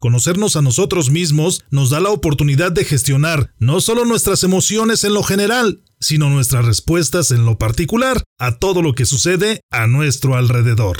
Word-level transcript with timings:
Conocernos 0.00 0.54
a 0.54 0.62
nosotros 0.62 1.10
mismos 1.10 1.64
nos 1.70 1.90
da 1.90 1.98
la 1.98 2.10
oportunidad 2.10 2.70
de 2.70 2.84
gestionar 2.84 3.52
no 3.58 3.80
solo 3.80 4.04
nuestras 4.04 4.44
emociones 4.44 5.02
en 5.02 5.12
lo 5.12 5.24
general, 5.24 5.82
sino 5.98 6.30
nuestras 6.30 6.64
respuestas 6.64 7.32
en 7.32 7.44
lo 7.44 7.58
particular 7.58 8.22
a 8.38 8.58
todo 8.58 8.80
lo 8.80 8.94
que 8.94 9.06
sucede 9.06 9.60
a 9.72 9.88
nuestro 9.88 10.36
alrededor. 10.36 10.98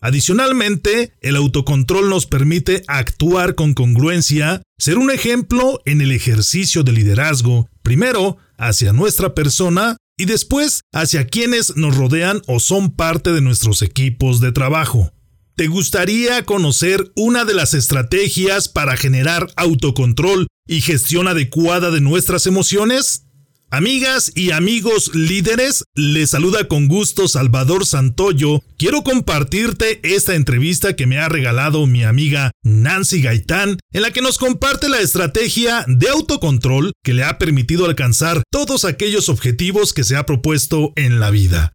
Adicionalmente, 0.00 1.12
el 1.20 1.36
autocontrol 1.36 2.08
nos 2.08 2.24
permite 2.24 2.84
actuar 2.88 3.54
con 3.54 3.74
congruencia, 3.74 4.62
ser 4.78 4.96
un 4.96 5.10
ejemplo 5.10 5.82
en 5.84 6.00
el 6.00 6.10
ejercicio 6.10 6.84
de 6.84 6.92
liderazgo, 6.92 7.68
primero 7.82 8.38
hacia 8.56 8.94
nuestra 8.94 9.34
persona 9.34 9.98
y 10.16 10.24
después 10.24 10.80
hacia 10.94 11.26
quienes 11.26 11.76
nos 11.76 11.96
rodean 11.98 12.40
o 12.46 12.60
son 12.60 12.92
parte 12.92 13.30
de 13.32 13.42
nuestros 13.42 13.82
equipos 13.82 14.40
de 14.40 14.52
trabajo. 14.52 15.12
¿Te 15.54 15.66
gustaría 15.66 16.44
conocer 16.44 17.12
una 17.14 17.44
de 17.44 17.52
las 17.52 17.74
estrategias 17.74 18.68
para 18.68 18.96
generar 18.96 19.48
autocontrol 19.56 20.46
y 20.66 20.80
gestión 20.80 21.28
adecuada 21.28 21.90
de 21.90 22.00
nuestras 22.00 22.46
emociones? 22.46 23.26
Amigas 23.68 24.32
y 24.34 24.50
amigos 24.50 25.14
líderes, 25.14 25.84
les 25.94 26.30
saluda 26.30 26.68
con 26.68 26.88
gusto 26.88 27.28
Salvador 27.28 27.84
Santoyo. 27.84 28.60
Quiero 28.78 29.02
compartirte 29.02 30.00
esta 30.02 30.34
entrevista 30.36 30.96
que 30.96 31.06
me 31.06 31.18
ha 31.18 31.28
regalado 31.28 31.86
mi 31.86 32.02
amiga 32.02 32.50
Nancy 32.62 33.20
Gaitán, 33.20 33.78
en 33.92 34.02
la 34.02 34.10
que 34.10 34.22
nos 34.22 34.38
comparte 34.38 34.88
la 34.88 35.00
estrategia 35.00 35.84
de 35.86 36.08
autocontrol 36.08 36.92
que 37.02 37.12
le 37.12 37.24
ha 37.24 37.36
permitido 37.36 37.84
alcanzar 37.84 38.42
todos 38.50 38.86
aquellos 38.86 39.28
objetivos 39.28 39.92
que 39.92 40.04
se 40.04 40.16
ha 40.16 40.24
propuesto 40.24 40.94
en 40.96 41.20
la 41.20 41.30
vida. 41.30 41.72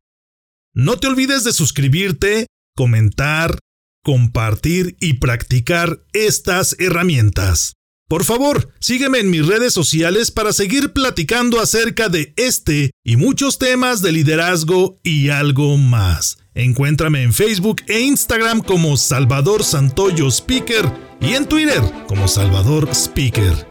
No 0.73 0.97
te 0.97 1.07
olvides 1.07 1.43
de 1.43 1.53
suscribirte, 1.53 2.47
comentar, 2.75 3.57
compartir 4.07 4.95
y 5.01 5.15
practicar 5.15 6.01
estas 6.13 6.77
herramientas. 6.79 7.73
Por 8.07 8.23
favor, 8.23 8.71
sígueme 8.79 9.19
en 9.19 9.29
mis 9.29 9.45
redes 9.45 9.73
sociales 9.73 10.31
para 10.31 10.53
seguir 10.53 10.93
platicando 10.93 11.59
acerca 11.59 12.07
de 12.07 12.33
este 12.37 12.91
y 13.03 13.17
muchos 13.17 13.59
temas 13.59 14.01
de 14.01 14.13
liderazgo 14.13 14.97
y 15.03 15.27
algo 15.27 15.75
más. 15.75 16.37
Encuéntrame 16.53 17.21
en 17.21 17.33
Facebook 17.33 17.81
e 17.87 17.99
Instagram 17.99 18.61
como 18.61 18.95
Salvador 18.95 19.65
Santoyo 19.65 20.31
Speaker 20.31 20.89
y 21.19 21.33
en 21.33 21.45
Twitter 21.45 21.81
como 22.07 22.29
Salvador 22.29 22.87
Speaker. 22.93 23.67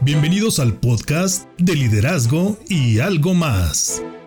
Bienvenidos 0.00 0.58
al 0.58 0.80
podcast 0.80 1.46
de 1.58 1.74
liderazgo 1.76 2.56
y 2.70 3.00
algo 3.00 3.34
más. 3.34 4.02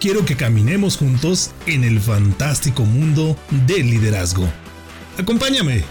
quiero 0.00 0.24
que 0.24 0.36
caminemos 0.36 0.96
juntos 0.96 1.52
en 1.66 1.84
el 1.84 2.00
fantástico 2.00 2.84
mundo 2.84 3.36
del 3.66 3.90
liderazgo. 3.90 4.48
Acompáñame. 5.18 5.82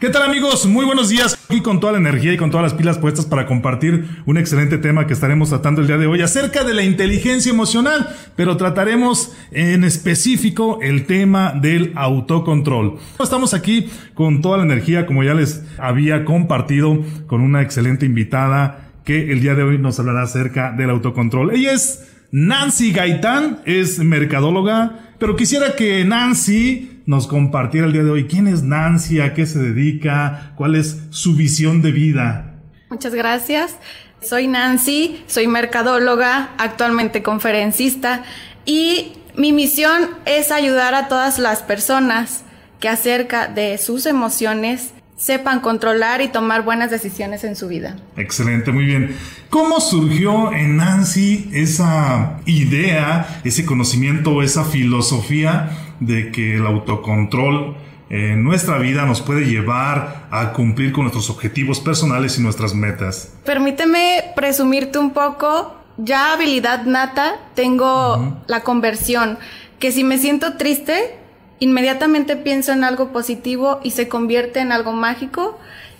¿Qué 0.00 0.10
tal 0.10 0.22
amigos? 0.22 0.64
Muy 0.66 0.84
buenos 0.84 1.08
días. 1.08 1.36
Aquí 1.48 1.60
con 1.60 1.80
toda 1.80 1.92
la 1.92 1.98
energía 1.98 2.32
y 2.32 2.36
con 2.36 2.50
todas 2.50 2.62
las 2.62 2.74
pilas 2.74 2.98
puestas 2.98 3.26
para 3.26 3.46
compartir 3.46 4.22
un 4.26 4.38
excelente 4.38 4.78
tema 4.78 5.06
que 5.08 5.12
estaremos 5.12 5.48
tratando 5.48 5.80
el 5.80 5.88
día 5.88 5.98
de 5.98 6.06
hoy 6.06 6.22
acerca 6.22 6.62
de 6.62 6.72
la 6.72 6.84
inteligencia 6.84 7.50
emocional, 7.50 8.08
pero 8.36 8.56
trataremos 8.56 9.32
en 9.50 9.82
específico 9.82 10.78
el 10.82 11.06
tema 11.06 11.52
del 11.52 11.92
autocontrol. 11.96 12.98
Estamos 13.20 13.54
aquí 13.54 13.88
con 14.14 14.40
toda 14.40 14.58
la 14.58 14.64
energía, 14.64 15.04
como 15.04 15.24
ya 15.24 15.34
les 15.34 15.64
había 15.78 16.24
compartido, 16.24 17.02
con 17.26 17.40
una 17.40 17.62
excelente 17.62 18.06
invitada 18.06 18.92
que 19.04 19.32
el 19.32 19.40
día 19.40 19.54
de 19.54 19.62
hoy 19.64 19.78
nos 19.78 19.98
hablará 19.98 20.22
acerca 20.22 20.70
del 20.70 20.90
autocontrol. 20.90 21.52
Ella 21.52 21.72
es 21.72 22.07
Nancy 22.30 22.92
Gaitán 22.92 23.62
es 23.64 23.98
mercadóloga, 24.00 25.14
pero 25.18 25.34
quisiera 25.34 25.74
que 25.74 26.04
Nancy 26.04 27.00
nos 27.06 27.26
compartiera 27.26 27.86
el 27.86 27.94
día 27.94 28.04
de 28.04 28.10
hoy 28.10 28.26
quién 28.26 28.46
es 28.46 28.62
Nancy, 28.62 29.20
a 29.20 29.32
qué 29.32 29.46
se 29.46 29.58
dedica, 29.58 30.52
cuál 30.56 30.74
es 30.74 31.00
su 31.08 31.34
visión 31.36 31.80
de 31.80 31.90
vida. 31.90 32.54
Muchas 32.90 33.14
gracias. 33.14 33.76
Soy 34.20 34.46
Nancy, 34.46 35.22
soy 35.26 35.46
mercadóloga, 35.46 36.50
actualmente 36.58 37.22
conferencista 37.22 38.24
y 38.66 39.12
mi 39.34 39.52
misión 39.52 40.10
es 40.26 40.50
ayudar 40.50 40.94
a 40.94 41.08
todas 41.08 41.38
las 41.38 41.62
personas 41.62 42.44
que 42.80 42.90
acerca 42.90 43.46
de 43.46 43.78
sus 43.78 44.04
emociones 44.04 44.92
sepan 45.18 45.60
controlar 45.60 46.22
y 46.22 46.28
tomar 46.28 46.62
buenas 46.62 46.90
decisiones 46.90 47.44
en 47.44 47.56
su 47.56 47.68
vida. 47.68 47.96
Excelente, 48.16 48.70
muy 48.70 48.84
bien. 48.84 49.16
¿Cómo 49.50 49.80
surgió 49.80 50.52
en 50.52 50.76
Nancy 50.76 51.50
esa 51.52 52.38
idea, 52.46 53.40
ese 53.44 53.66
conocimiento, 53.66 54.42
esa 54.42 54.64
filosofía 54.64 55.70
de 56.00 56.30
que 56.30 56.56
el 56.56 56.66
autocontrol 56.66 57.76
en 58.10 58.42
nuestra 58.44 58.78
vida 58.78 59.04
nos 59.04 59.20
puede 59.20 59.44
llevar 59.44 60.28
a 60.30 60.52
cumplir 60.52 60.92
con 60.92 61.04
nuestros 61.04 61.28
objetivos 61.30 61.80
personales 61.80 62.38
y 62.38 62.42
nuestras 62.42 62.74
metas? 62.74 63.34
Permíteme 63.44 64.22
presumirte 64.36 64.98
un 64.98 65.10
poco. 65.10 65.74
Ya 65.98 66.32
habilidad 66.32 66.84
nata, 66.84 67.34
tengo 67.56 68.40
la 68.46 68.60
conversión, 68.60 69.36
que 69.80 69.90
si 69.90 70.04
me 70.04 70.18
siento 70.18 70.56
triste, 70.56 71.16
inmediatamente 71.60 72.36
pienso 72.36 72.72
en 72.72 72.84
algo 72.84 73.12
positivo 73.12 73.80
y 73.82 73.90
se 73.92 74.08
convierte 74.08 74.60
en 74.60 74.72
algo 74.72 74.92
mágico. 74.92 75.58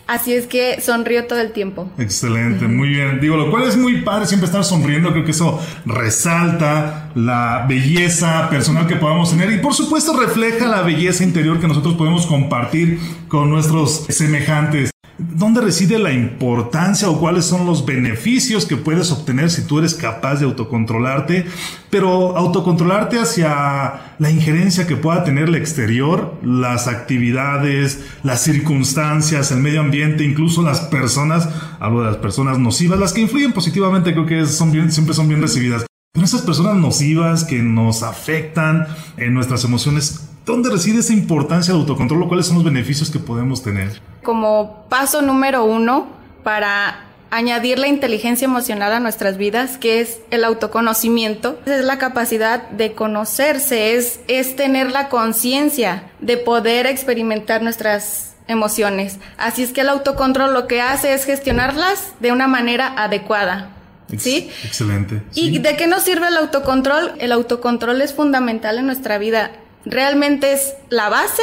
Así 0.08 0.32
es 0.32 0.46
que 0.46 0.80
sonrío 0.80 1.26
todo 1.26 1.38
el 1.38 1.52
tiempo. 1.52 1.91
Excelente, 1.98 2.66
muy 2.66 2.88
bien. 2.88 3.20
Digo, 3.20 3.36
lo 3.36 3.50
cual 3.50 3.64
es 3.64 3.76
muy 3.76 4.00
padre 4.00 4.24
siempre 4.24 4.46
estar 4.46 4.64
sonriendo. 4.64 5.12
Creo 5.12 5.22
que 5.22 5.32
eso 5.32 5.60
resalta 5.84 7.10
la 7.14 7.66
belleza 7.69 8.48
personal 8.48 8.86
que 8.86 8.96
podamos 8.96 9.30
tener 9.30 9.52
y 9.52 9.58
por 9.58 9.74
supuesto 9.74 10.19
refleja 10.19 10.66
la 10.66 10.80
belleza 10.80 11.24
interior 11.24 11.60
que 11.60 11.69
nosotros 11.69 11.94
podemos 11.94 12.26
compartir 12.26 12.98
con 13.28 13.50
nuestros 13.50 14.06
semejantes. 14.08 14.90
¿Dónde 15.18 15.60
reside 15.60 15.98
la 15.98 16.12
importancia 16.12 17.10
o 17.10 17.18
cuáles 17.18 17.44
son 17.44 17.66
los 17.66 17.84
beneficios 17.84 18.66
que 18.66 18.76
puedes 18.76 19.10
obtener 19.10 19.50
si 19.50 19.62
tú 19.62 19.80
eres 19.80 19.94
capaz 19.94 20.36
de 20.36 20.44
autocontrolarte? 20.44 21.44
Pero 21.90 22.36
autocontrolarte 22.36 23.18
hacia 23.18 24.14
la 24.20 24.30
injerencia 24.30 24.86
que 24.86 24.94
pueda 24.94 25.24
tener 25.24 25.48
el 25.48 25.56
exterior, 25.56 26.38
las 26.44 26.86
actividades, 26.86 28.04
las 28.22 28.42
circunstancias, 28.42 29.50
el 29.50 29.58
medio 29.58 29.80
ambiente, 29.80 30.22
incluso 30.22 30.62
las 30.62 30.82
personas, 30.82 31.48
hablo 31.80 32.02
de 32.02 32.12
las 32.12 32.18
personas 32.18 32.60
nocivas, 32.60 33.00
las 33.00 33.12
que 33.12 33.20
influyen 33.20 33.52
positivamente, 33.52 34.12
creo 34.12 34.26
que 34.26 34.46
son 34.46 34.70
siempre 34.93 35.14
son 35.14 35.26
bien 35.26 35.43
recibidas. 35.43 35.84
Pero 36.12 36.26
esas 36.26 36.43
personas 36.43 36.76
nocivas 36.76 37.43
que 37.43 37.60
nos 37.60 38.04
afectan 38.04 38.87
en 39.16 39.34
nuestras 39.34 39.64
emociones, 39.64 40.27
¿Dónde 40.48 40.70
reside 40.70 41.00
esa 41.00 41.12
importancia 41.12 41.74
del 41.74 41.82
autocontrol? 41.82 42.26
¿Cuáles 42.26 42.46
son 42.46 42.56
los 42.56 42.64
beneficios 42.64 43.10
que 43.10 43.18
podemos 43.18 43.62
tener? 43.62 44.00
Como 44.22 44.86
paso 44.88 45.20
número 45.20 45.66
uno 45.66 46.08
para 46.42 47.04
añadir 47.30 47.78
la 47.78 47.86
inteligencia 47.86 48.46
emocional 48.46 48.94
a 48.94 48.98
nuestras 48.98 49.36
vidas, 49.36 49.76
que 49.76 50.00
es 50.00 50.20
el 50.30 50.44
autoconocimiento. 50.44 51.60
Es 51.66 51.84
la 51.84 51.98
capacidad 51.98 52.66
de 52.70 52.94
conocerse, 52.94 53.94
es, 53.94 54.20
es 54.26 54.56
tener 54.56 54.90
la 54.90 55.10
conciencia 55.10 56.10
de 56.20 56.38
poder 56.38 56.86
experimentar 56.86 57.62
nuestras 57.62 58.34
emociones. 58.46 59.18
Así 59.36 59.62
es 59.62 59.74
que 59.74 59.82
el 59.82 59.90
autocontrol 59.90 60.54
lo 60.54 60.66
que 60.66 60.80
hace 60.80 61.12
es 61.12 61.26
gestionarlas 61.26 62.14
de 62.20 62.32
una 62.32 62.48
manera 62.48 62.94
adecuada. 62.96 63.76
¿Sí? 64.16 64.48
Excelente. 64.64 65.20
¿Y 65.34 65.58
de 65.58 65.76
qué 65.76 65.86
nos 65.86 66.04
sirve 66.04 66.28
el 66.28 66.38
autocontrol? 66.38 67.12
El 67.18 67.32
autocontrol 67.32 68.00
es 68.00 68.14
fundamental 68.14 68.78
en 68.78 68.86
nuestra 68.86 69.18
vida 69.18 69.50
realmente 69.84 70.52
es 70.52 70.75
la 70.90 71.08
base 71.08 71.42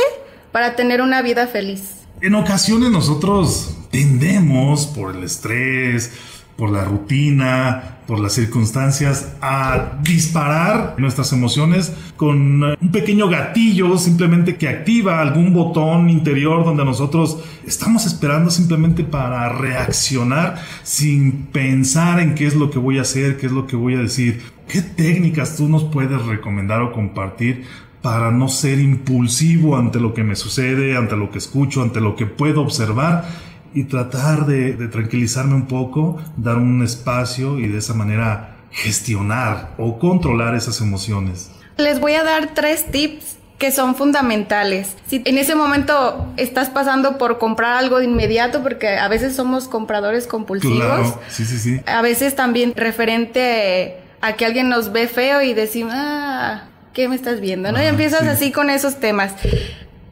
para 0.51 0.75
tener 0.75 1.01
una 1.01 1.21
vida 1.21 1.47
feliz. 1.47 1.95
En 2.21 2.35
ocasiones 2.35 2.91
nosotros 2.91 3.75
tendemos 3.91 4.87
por 4.87 5.15
el 5.15 5.23
estrés, 5.23 6.11
por 6.57 6.71
la 6.71 6.85
rutina, 6.85 7.97
por 8.07 8.19
las 8.19 8.33
circunstancias, 8.33 9.33
a 9.41 9.99
disparar 10.01 10.95
nuestras 10.97 11.33
emociones 11.33 11.91
con 12.15 12.63
un 12.63 12.91
pequeño 12.91 13.27
gatillo 13.27 13.97
simplemente 13.97 14.55
que 14.55 14.69
activa 14.69 15.19
algún 15.19 15.53
botón 15.53 16.09
interior 16.09 16.63
donde 16.63 16.85
nosotros 16.85 17.39
estamos 17.65 18.05
esperando 18.05 18.49
simplemente 18.51 19.03
para 19.03 19.49
reaccionar 19.49 20.61
sin 20.83 21.47
pensar 21.47 22.19
en 22.19 22.35
qué 22.35 22.47
es 22.47 22.55
lo 22.55 22.69
que 22.69 22.79
voy 22.79 22.99
a 22.99 23.01
hacer, 23.01 23.37
qué 23.37 23.47
es 23.47 23.51
lo 23.51 23.67
que 23.67 23.75
voy 23.75 23.95
a 23.95 23.99
decir. 23.99 24.41
¿Qué 24.67 24.81
técnicas 24.81 25.57
tú 25.57 25.67
nos 25.69 25.83
puedes 25.83 26.25
recomendar 26.25 26.81
o 26.81 26.91
compartir 26.91 27.65
para 28.05 28.29
no 28.29 28.49
ser 28.49 28.77
impulsivo 28.77 29.75
ante 29.77 29.99
lo 29.99 30.13
que 30.13 30.23
me 30.23 30.35
sucede, 30.35 30.95
ante 30.95 31.15
lo 31.15 31.31
que 31.31 31.39
escucho, 31.39 31.81
ante 31.81 31.99
lo 31.99 32.15
que 32.15 32.27
puedo 32.27 32.61
observar 32.61 33.25
y 33.73 33.85
tratar 33.85 34.45
de, 34.45 34.73
tranquilizarme 34.89 35.55
un 35.55 35.65
poco, 35.65 36.21
dar 36.37 36.57
un 36.57 36.83
espacio 36.83 37.57
y 37.57 37.67
de 37.67 37.79
esa 37.79 37.95
manera 37.95 38.57
gestionar 38.69 39.71
o 39.79 39.97
controlar 39.97 40.53
esas 40.53 40.81
emociones. 40.81 41.49
Les 41.77 41.99
voy 41.99 42.13
a 42.13 42.23
dar 42.23 42.53
tres 42.53 42.91
tips 42.91 43.37
que 43.57 43.71
son 43.71 43.95
fundamentales. 43.95 44.95
Si 45.07 45.23
en 45.25 45.39
ese 45.39 45.55
momento 45.55 46.31
estás 46.37 46.69
pasando 46.69 47.17
por 47.17 47.39
comprar 47.39 47.75
algo 47.75 47.97
de 47.97 48.05
inmediato, 48.05 48.61
porque 48.61 48.99
a 48.99 49.07
veces 49.07 49.35
somos 49.35 49.67
compradores 49.67 50.27
compulsivos, 50.27 51.15
sí, 51.27 51.43
sí, 51.43 51.57
sí. 51.57 51.81
a 51.87 52.03
veces 52.03 52.35
también 52.35 52.71
referente 52.75 53.97
a 54.21 54.33
que 54.33 54.45
alguien 54.45 54.69
nos 54.69 54.91
ve 54.91 55.07
feo 55.07 55.41
y 55.41 55.55
decimos, 55.55 55.93
ah, 55.95 56.65
¿qué 56.95 57.09
me 57.09 57.15
estás 57.15 57.41
viendo? 57.41 57.71
¿no? 57.71 57.83
y 57.83 57.85
empiezas 57.85 58.23
así 58.23 58.51
con 58.51 58.71
esos 58.71 58.95
temas. 58.95 59.33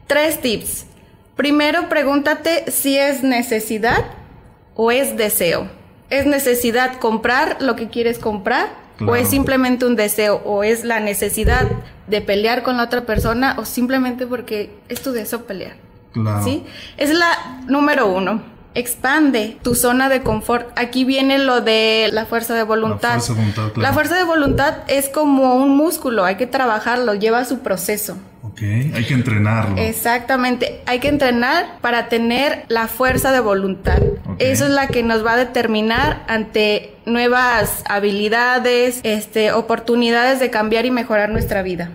Tres 0.06 0.40
tips. 0.40 0.84
Primero 1.34 1.88
pregúntate 1.88 2.70
si 2.70 2.96
es 2.96 3.24
necesidad 3.24 4.04
o 4.76 4.92
es 4.92 5.16
deseo. 5.16 5.68
¿Es 6.10 6.26
necesidad 6.26 6.98
comprar 7.00 7.56
lo 7.60 7.74
que 7.74 7.88
quieres 7.88 8.20
comprar? 8.20 8.68
¿O 9.00 9.16
es 9.16 9.28
simplemente 9.28 9.86
un 9.86 9.96
deseo? 9.96 10.40
¿O 10.44 10.62
es 10.62 10.84
la 10.84 11.00
necesidad 11.00 11.66
de 12.06 12.20
pelear 12.20 12.62
con 12.62 12.76
la 12.76 12.84
otra 12.84 13.04
persona? 13.04 13.56
¿O 13.58 13.64
simplemente 13.64 14.26
porque 14.26 14.70
es 14.88 15.02
tu 15.02 15.10
deseo 15.10 15.46
pelear? 15.46 15.74
Claro. 16.12 16.44
¿Sí? 16.44 16.62
Es 16.96 17.10
la 17.10 17.62
número 17.66 18.06
uno. 18.06 18.53
Expande 18.74 19.56
tu 19.62 19.74
zona 19.74 20.08
de 20.08 20.22
confort. 20.22 20.68
Aquí 20.76 21.04
viene 21.04 21.38
lo 21.38 21.60
de 21.60 22.10
la 22.12 22.26
fuerza 22.26 22.54
de 22.54 22.62
voluntad. 22.62 23.14
La 23.14 23.20
fuerza 23.20 23.34
de 23.34 23.34
voluntad, 23.34 23.72
claro. 23.72 23.82
la 23.82 23.92
fuerza 23.92 24.16
de 24.16 24.24
voluntad 24.24 24.74
es 24.88 25.08
como 25.08 25.54
un 25.54 25.76
músculo, 25.76 26.24
hay 26.24 26.36
que 26.36 26.46
trabajarlo, 26.46 27.14
lleva 27.14 27.44
su 27.44 27.60
proceso. 27.60 28.16
Ok, 28.42 28.60
hay 28.62 29.04
que 29.04 29.14
entrenarlo. 29.14 29.76
Exactamente, 29.78 30.82
hay 30.86 31.00
que 31.00 31.08
entrenar 31.08 31.78
para 31.80 32.08
tener 32.08 32.64
la 32.68 32.88
fuerza 32.88 33.32
de 33.32 33.40
voluntad. 33.40 34.00
Eso 34.38 34.66
es 34.66 34.70
la 34.70 34.88
que 34.88 35.02
nos 35.02 35.24
va 35.24 35.32
a 35.32 35.36
determinar 35.36 36.24
ante 36.28 36.94
nuevas 37.06 37.82
habilidades, 37.88 39.00
este, 39.02 39.52
oportunidades 39.52 40.40
de 40.40 40.50
cambiar 40.50 40.86
y 40.86 40.90
mejorar 40.90 41.30
nuestra 41.30 41.62
vida. 41.62 41.90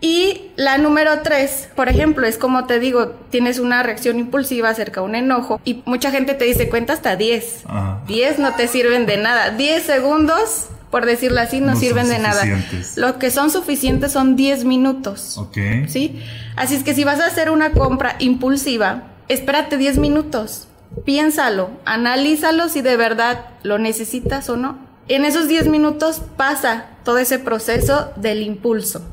Y 0.00 0.52
la 0.56 0.78
número 0.78 1.20
tres, 1.22 1.68
por 1.76 1.88
ejemplo, 1.88 2.26
es 2.26 2.38
como 2.38 2.64
te 2.66 2.80
digo, 2.80 3.16
tienes 3.30 3.58
una 3.58 3.82
reacción 3.82 4.18
impulsiva 4.18 4.70
acerca 4.70 5.00
de 5.00 5.06
un 5.06 5.14
enojo 5.14 5.60
y 5.64 5.82
mucha 5.84 6.10
gente 6.10 6.34
te 6.34 6.46
dice 6.46 6.68
cuenta 6.70 6.94
hasta 6.94 7.16
10. 7.16 7.64
10 8.06 8.38
no 8.38 8.54
te 8.54 8.66
sirven 8.66 9.04
de 9.04 9.18
nada. 9.18 9.50
10 9.50 9.82
segundos 9.82 10.68
por 10.90 11.06
decirlo 11.06 11.40
así, 11.40 11.60
no, 11.60 11.76
sirven 11.76 12.08
de 12.08 12.18
nada. 12.18 12.42
Lo 12.96 13.18
que 13.18 13.30
son 13.30 13.50
suficientes 13.50 14.12
son 14.12 14.34
10 14.34 14.64
minutos. 14.64 15.38
Ok. 15.38 15.56
¿Sí? 15.86 16.20
Así 16.56 16.74
es 16.74 16.82
que 16.82 16.94
si 16.94 17.04
vas 17.04 17.20
a 17.20 17.26
hacer 17.26 17.50
una 17.50 17.70
compra 17.70 18.16
impulsiva, 18.18 19.04
espérate 19.28 19.76
10 19.76 19.98
minutos. 19.98 20.66
Piénsalo, 21.04 21.70
analízalo 21.84 22.68
si 22.68 22.82
de 22.82 22.96
verdad 22.96 23.46
lo 23.62 23.78
necesitas 23.78 24.50
o 24.50 24.56
no. 24.56 24.78
En 25.06 25.24
esos 25.24 25.46
10 25.46 25.68
minutos 25.68 26.22
pasa 26.36 26.86
todo 27.04 27.18
ese 27.18 27.38
proceso 27.38 28.12
del 28.16 28.42
impulso. 28.42 29.06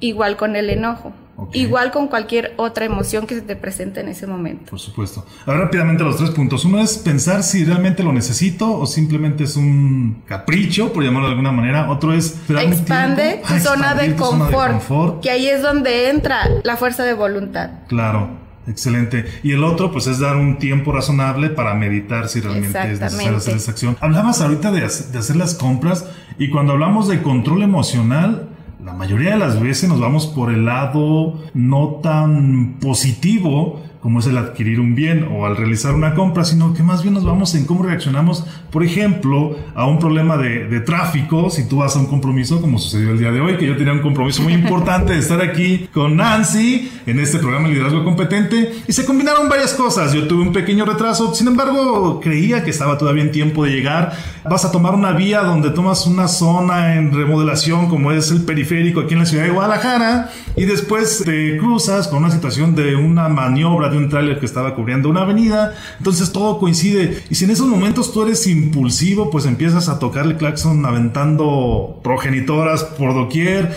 Igual 0.00 0.36
con 0.36 0.56
el 0.56 0.70
enojo. 0.70 1.12
Igual 1.52 1.90
con 1.90 2.08
cualquier 2.08 2.54
otra 2.56 2.86
emoción 2.86 3.26
que 3.26 3.34
se 3.34 3.42
te 3.42 3.56
presente 3.56 4.00
en 4.00 4.08
ese 4.08 4.26
momento. 4.26 4.70
Por 4.70 4.78
supuesto. 4.78 5.26
Ahora 5.44 5.60
rápidamente 5.60 6.02
los 6.02 6.16
tres 6.16 6.30
puntos. 6.30 6.64
Uno 6.64 6.80
es 6.80 6.96
pensar 6.96 7.42
si 7.42 7.64
realmente 7.64 8.02
lo 8.02 8.12
necesito 8.12 8.78
o 8.78 8.86
simplemente 8.86 9.44
es 9.44 9.56
un 9.56 10.22
capricho, 10.26 10.92
por 10.92 11.04
llamarlo 11.04 11.28
de 11.28 11.32
alguna 11.32 11.52
manera. 11.52 11.90
Otro 11.90 12.14
es... 12.14 12.40
Expande 12.48 13.42
tu, 13.46 13.58
zona, 13.58 13.94
de 13.94 14.14
confort, 14.14 15.20
Que 15.20 15.30
ahí 15.30 15.46
es 15.46 15.62
donde 15.62 16.08
entra 16.08 16.48
la 16.64 16.76
fuerza 16.76 17.04
de 17.04 17.12
voluntad. 17.12 17.70
Claro. 17.88 18.46
Excelente. 18.66 19.24
Y 19.44 19.52
el 19.52 19.62
otro, 19.62 19.92
pues, 19.92 20.08
es 20.08 20.18
dar 20.18 20.36
un 20.36 20.58
tiempo 20.58 20.90
razonable 20.90 21.50
para 21.50 21.74
meditar 21.74 22.28
si 22.28 22.40
realmente 22.40 22.92
es 22.92 23.00
necesario 23.00 23.36
hacer 23.36 23.56
esa 23.56 23.70
acción. 23.70 23.96
Hablabas 24.00 24.40
ahorita 24.40 24.72
de, 24.72 24.80
de 24.80 25.18
hacer 25.18 25.36
las 25.36 25.54
compras 25.54 26.04
y 26.36 26.50
cuando 26.50 26.72
hablamos 26.72 27.06
de 27.06 27.22
control 27.22 27.62
emocional, 27.62 28.55
la 28.86 28.92
mayoría 28.92 29.32
de 29.32 29.38
las 29.38 29.60
veces 29.60 29.88
nos 29.88 29.98
vamos 29.98 30.28
por 30.28 30.48
el 30.48 30.64
lado 30.64 31.34
no 31.54 31.98
tan 32.04 32.76
positivo 32.80 33.82
como 34.06 34.20
es 34.20 34.26
el 34.28 34.38
adquirir 34.38 34.78
un 34.78 34.94
bien 34.94 35.26
o 35.32 35.46
al 35.46 35.56
realizar 35.56 35.92
una 35.92 36.14
compra, 36.14 36.44
sino 36.44 36.72
que 36.72 36.84
más 36.84 37.02
bien 37.02 37.12
nos 37.12 37.24
vamos 37.24 37.56
en 37.56 37.64
cómo 37.64 37.82
reaccionamos, 37.82 38.44
por 38.70 38.84
ejemplo, 38.84 39.56
a 39.74 39.84
un 39.86 39.98
problema 39.98 40.36
de, 40.36 40.80
tráfico, 40.82 41.50
si 41.50 41.68
tú 41.68 41.78
vas 41.78 41.96
a 41.96 41.98
un 41.98 42.06
compromiso, 42.06 42.60
como 42.60 42.78
sucedió 42.78 43.10
el 43.10 43.18
día 43.18 43.32
de 43.32 43.40
hoy, 43.40 43.56
que 43.56 43.66
yo 43.66 43.76
tenía 43.76 43.92
un 43.92 44.02
compromiso 44.02 44.44
muy 44.44 44.52
importante 44.52 45.14
de 45.14 45.18
estar 45.18 45.42
aquí 45.42 45.88
con 45.92 46.14
Nancy 46.16 46.88
en 47.04 47.18
este 47.18 47.40
programa 47.40 47.66
de 47.66 47.74
liderazgo 47.74 48.04
competente, 48.04 48.74
y 48.86 48.92
se 48.92 49.04
combinaron 49.04 49.48
varias 49.48 49.74
cosas, 49.74 50.12
yo 50.12 50.28
tuve 50.28 50.42
un 50.42 50.52
pequeño 50.52 50.84
retraso, 50.84 51.34
sin 51.34 51.48
embargo, 51.48 52.20
creía 52.20 52.62
que 52.62 52.70
estaba 52.70 52.98
todavía 52.98 53.24
en 53.24 53.32
tiempo 53.32 53.64
de 53.64 53.72
llegar, 53.72 54.12
vas 54.48 54.64
a 54.64 54.70
tomar 54.70 54.94
una 54.94 55.10
vía 55.10 55.42
donde 55.42 55.70
tomas 55.70 56.06
una 56.06 56.28
zona 56.28 56.94
en 56.94 57.12
remodelación 57.12 57.88
como 57.88 58.12
es 58.12 58.30
el 58.30 58.42
periférico 58.42 59.00
aquí 59.00 59.14
en 59.14 59.18
la 59.18 59.26
ciudad 59.26 59.42
de 59.42 59.50
Guadalajara, 59.50 60.30
y 60.54 60.64
después 60.64 61.24
te 61.24 61.56
cruzas 61.56 62.06
con 62.06 62.20
una 62.20 62.30
situación 62.30 62.76
de 62.76 62.94
una 62.94 63.28
maniobra, 63.28 63.90
de 63.96 64.04
un 64.04 64.10
tráiler 64.10 64.38
que 64.38 64.46
estaba 64.46 64.74
cubriendo 64.74 65.08
una 65.08 65.22
avenida, 65.22 65.74
entonces 65.98 66.32
todo 66.32 66.58
coincide. 66.58 67.22
Y 67.30 67.34
si 67.34 67.44
en 67.44 67.50
esos 67.50 67.66
momentos 67.66 68.12
tú 68.12 68.22
eres 68.22 68.46
impulsivo, 68.46 69.30
pues 69.30 69.46
empiezas 69.46 69.88
a 69.88 69.98
tocar 69.98 70.26
el 70.26 70.36
claxon 70.36 70.84
aventando 70.84 72.00
progenitoras 72.02 72.84
por 72.84 73.14
doquier, 73.14 73.76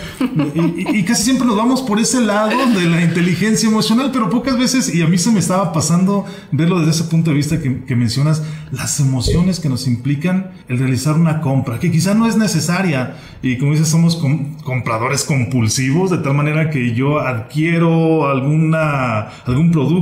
y, 0.54 1.02
casi 1.04 1.24
siempre 1.24 1.46
nos 1.46 1.56
vamos 1.56 1.82
por 1.82 1.98
ese 1.98 2.20
lado 2.20 2.50
de 2.50 2.86
la 2.86 3.02
inteligencia 3.02 3.68
emocional, 3.68 4.10
pero 4.12 4.30
pocas 4.30 4.58
veces, 4.58 4.94
y 4.94 5.02
a 5.02 5.06
mí 5.06 5.18
se 5.18 5.30
me 5.30 5.40
estaba 5.40 5.72
pasando 5.72 6.24
verlo 6.52 6.78
desde 6.78 6.92
ese 6.92 7.04
punto 7.04 7.30
de 7.30 7.36
vista 7.36 7.60
que, 7.60 7.84
que 7.84 7.96
mencionas, 7.96 8.42
las 8.70 9.00
emociones 9.00 9.58
que 9.60 9.68
nos 9.68 9.86
implican 9.86 10.52
el 10.68 10.78
realizar 10.78 11.14
una 11.14 11.40
compra, 11.40 11.78
que 11.78 11.90
quizá 11.90 12.14
no 12.14 12.26
es 12.26 12.36
necesaria, 12.36 13.16
y 13.42 13.56
como 13.58 13.72
dices, 13.72 13.88
somos 13.88 14.22
compradores 14.64 15.24
compulsivos, 15.24 16.10
de 16.10 16.18
tal 16.18 16.34
manera 16.34 16.70
que 16.70 16.94
yo 16.94 17.20
adquiero 17.20 18.28
alguna, 18.28 19.28
algún 19.46 19.70
producto, 19.70 19.99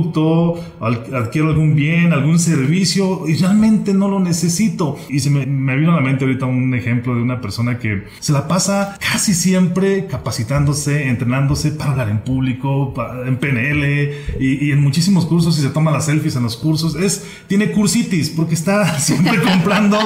adquiero 1.11 1.49
algún 1.49 1.75
bien, 1.75 2.13
algún 2.13 2.39
servicio 2.39 3.27
y 3.27 3.35
realmente 3.35 3.93
no 3.93 4.07
lo 4.07 4.19
necesito. 4.19 4.97
Y 5.09 5.19
se 5.19 5.29
me, 5.29 5.45
vino 5.45 5.91
a 5.93 5.95
la 5.95 6.01
mente 6.01 6.25
ahorita 6.25 6.45
un 6.45 6.73
ejemplo 6.73 7.15
de 7.15 7.21
una 7.21 7.41
persona 7.41 7.79
que 7.79 8.03
se 8.19 8.33
la 8.33 8.47
pasa 8.47 8.97
casi 8.99 9.33
siempre 9.33 10.07
capacitándose, 10.07 11.07
entrenándose 11.07 11.71
para 11.71 11.91
hablar 11.91 12.09
en 12.09 12.19
público, 12.19 12.93
en 13.25 13.37
PNL 13.37 14.11
y, 14.39 14.71
en 14.71 14.81
muchísimos 14.81 15.25
cursos 15.25 15.57
y 15.57 15.61
se 15.61 15.69
toma 15.69 15.91
las 15.91 16.05
selfies 16.05 16.35
en 16.35 16.43
los 16.43 16.57
cursos. 16.57 16.95
Es, 16.95 17.25
tiene 17.47 17.71
cursitis 17.71 18.29
porque 18.29 18.55
está 18.55 18.99
siempre 18.99 19.41
comprando 19.41 19.97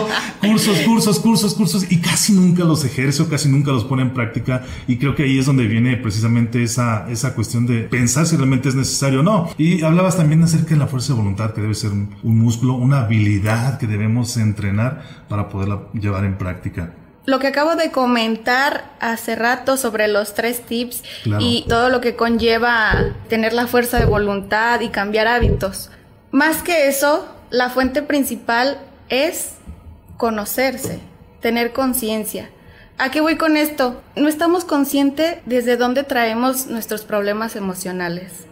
cursos, 0.42 0.78
cursos, 0.80 1.20
cursos, 1.20 1.54
cursos 1.54 1.92
y 1.92 1.98
casi 1.98 2.34
nunca 2.34 2.64
los 2.64 2.84
ejerce 2.84 3.24
o 3.24 3.30
casi 3.30 3.50
nunca 3.50 3.72
los 3.72 3.84
pone 3.84 4.04
en 4.04 4.12
práctica. 4.12 4.66
Y 4.88 4.98
creo 4.98 5.16
que 5.16 5.24
ahí 5.24 5.38
es 5.38 5.46
donde 5.46 5.68
viene 5.68 5.98
precisamente 5.98 6.64
esa, 6.64 7.10
esa 7.10 7.34
cuestión 7.34 7.66
de 7.66 7.84
pensar 7.84 8.26
si 8.26 8.36
realmente 8.36 8.70
es 8.70 8.76
necesario 8.76 9.22
o 9.22 9.24
no. 9.24 9.50
Y 9.58 9.83
hablabas 9.86 10.18
también 10.18 10.44
acerca 10.44 10.72
de 10.72 10.78
la 10.78 10.88
fuerza 10.88 11.14
de 11.14 11.20
voluntad, 11.20 11.54
que 11.54 11.62
debe 11.62 11.74
ser 11.74 11.92
un, 11.92 12.18
músculo, 12.24 12.74
una 12.74 13.02
habilidad 13.02 13.78
que 13.80 13.88
debemos 13.88 14.38
entrenar 14.38 15.04
para 15.30 15.50
poderla 15.50 15.84
llevar 15.94 16.26
en 16.26 16.38
práctica. 16.38 16.94
Lo 17.26 17.40
que 17.40 17.48
acabo 17.48 17.76
de 17.76 17.92
comentar 17.92 18.92
hace 19.00 19.36
rato 19.36 19.78
sobre 19.78 20.08
los 20.10 20.34
tres 20.34 20.66
tips 20.66 21.04
y 21.40 21.66
todo 21.70 21.90
lo 21.90 22.02
que 22.02 22.16
conlleva 22.16 23.16
tener 23.30 23.54
la 23.54 23.68
fuerza 23.68 23.98
de 23.98 24.06
voluntad 24.06 24.82
y 24.82 24.90
cambiar 24.90 25.28
hábitos. 25.28 25.90
Más 26.32 26.64
que 26.64 26.90
eso, 26.90 27.26
la 27.50 27.70
fuente 27.70 28.02
principal 28.02 28.78
es 29.08 29.54
conocerse, 30.18 31.00
tener 31.40 31.72
conciencia. 31.72 32.50
¿A 32.98 33.10
qué 33.10 33.22
voy 33.22 33.38
con 33.38 33.58
esto? 33.58 34.02
No 34.16 34.28
estamos 34.28 34.66
conscientes 34.66 35.38
desde 35.46 35.78
dónde 35.78 36.04
traemos 36.04 36.68
nuestros 36.68 37.04
problemas 37.04 37.56
emocionales. 37.56 38.48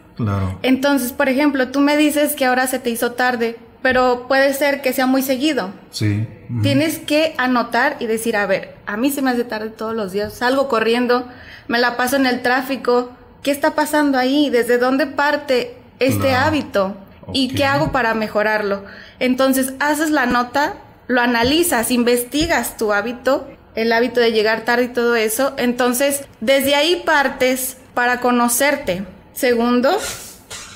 Entonces, 0.62 1.14
por 1.14 1.30
ejemplo, 1.30 1.70
tú 1.70 1.80
me 1.80 1.98
dices 1.98 2.36
que 2.36 2.46
ahora 2.46 2.68
se 2.68 2.80
te 2.80 2.90
hizo 2.90 3.14
tarde, 3.14 3.58
pero 3.82 4.28
puede 4.28 4.54
ser 4.54 4.82
que 4.82 4.94
sea 4.94 5.06
muy 5.06 5.22
seguido. 5.22 5.72
Sí. 5.92 6.28
Tienes 6.62 7.00
que 7.00 7.34
anotar 7.38 7.98
y 8.00 8.08
decir, 8.08 8.36
a 8.36 8.46
ver, 8.46 8.76
a 8.86 8.98
mí 8.98 9.12
se 9.12 9.22
me 9.22 9.32
hace 9.32 9.44
tarde 9.44 9.70
todos 9.70 9.96
los 9.96 10.12
días, 10.12 10.34
salgo 10.34 10.68
corriendo, 10.68 11.28
me 11.68 11.80
la 11.80 11.98
paso 11.98 12.16
en 12.16 12.26
el 12.26 12.42
tráfico, 12.42 13.12
¿qué 13.42 13.52
está 13.52 13.74
pasando 13.74 14.18
ahí? 14.18 14.50
¿Desde 14.50 14.78
dónde 14.78 15.08
parte 15.08 15.76
este 16.00 16.34
hábito? 16.34 16.96
¿Y 17.34 17.50
qué 17.50 17.66
hago 17.66 17.92
para 17.92 18.14
mejorarlo? 18.14 18.84
Entonces, 19.20 19.74
haces 19.80 20.12
la 20.12 20.26
nota 20.26 20.76
lo 21.12 21.22
analizas, 21.22 21.92
investigas 21.92 22.78
tu 22.78 22.94
hábito, 22.94 23.48
el 23.76 23.92
hábito 23.92 24.20
de 24.20 24.32
llegar 24.32 24.62
tarde 24.62 24.86
y 24.86 24.88
todo 24.90 25.16
eso, 25.16 25.54
entonces 25.58 26.24
desde 26.40 26.76
ahí 26.76 27.04
partes 27.06 27.78
para 27.94 28.22
conocerte. 28.22 29.04
Segundo, 29.34 29.98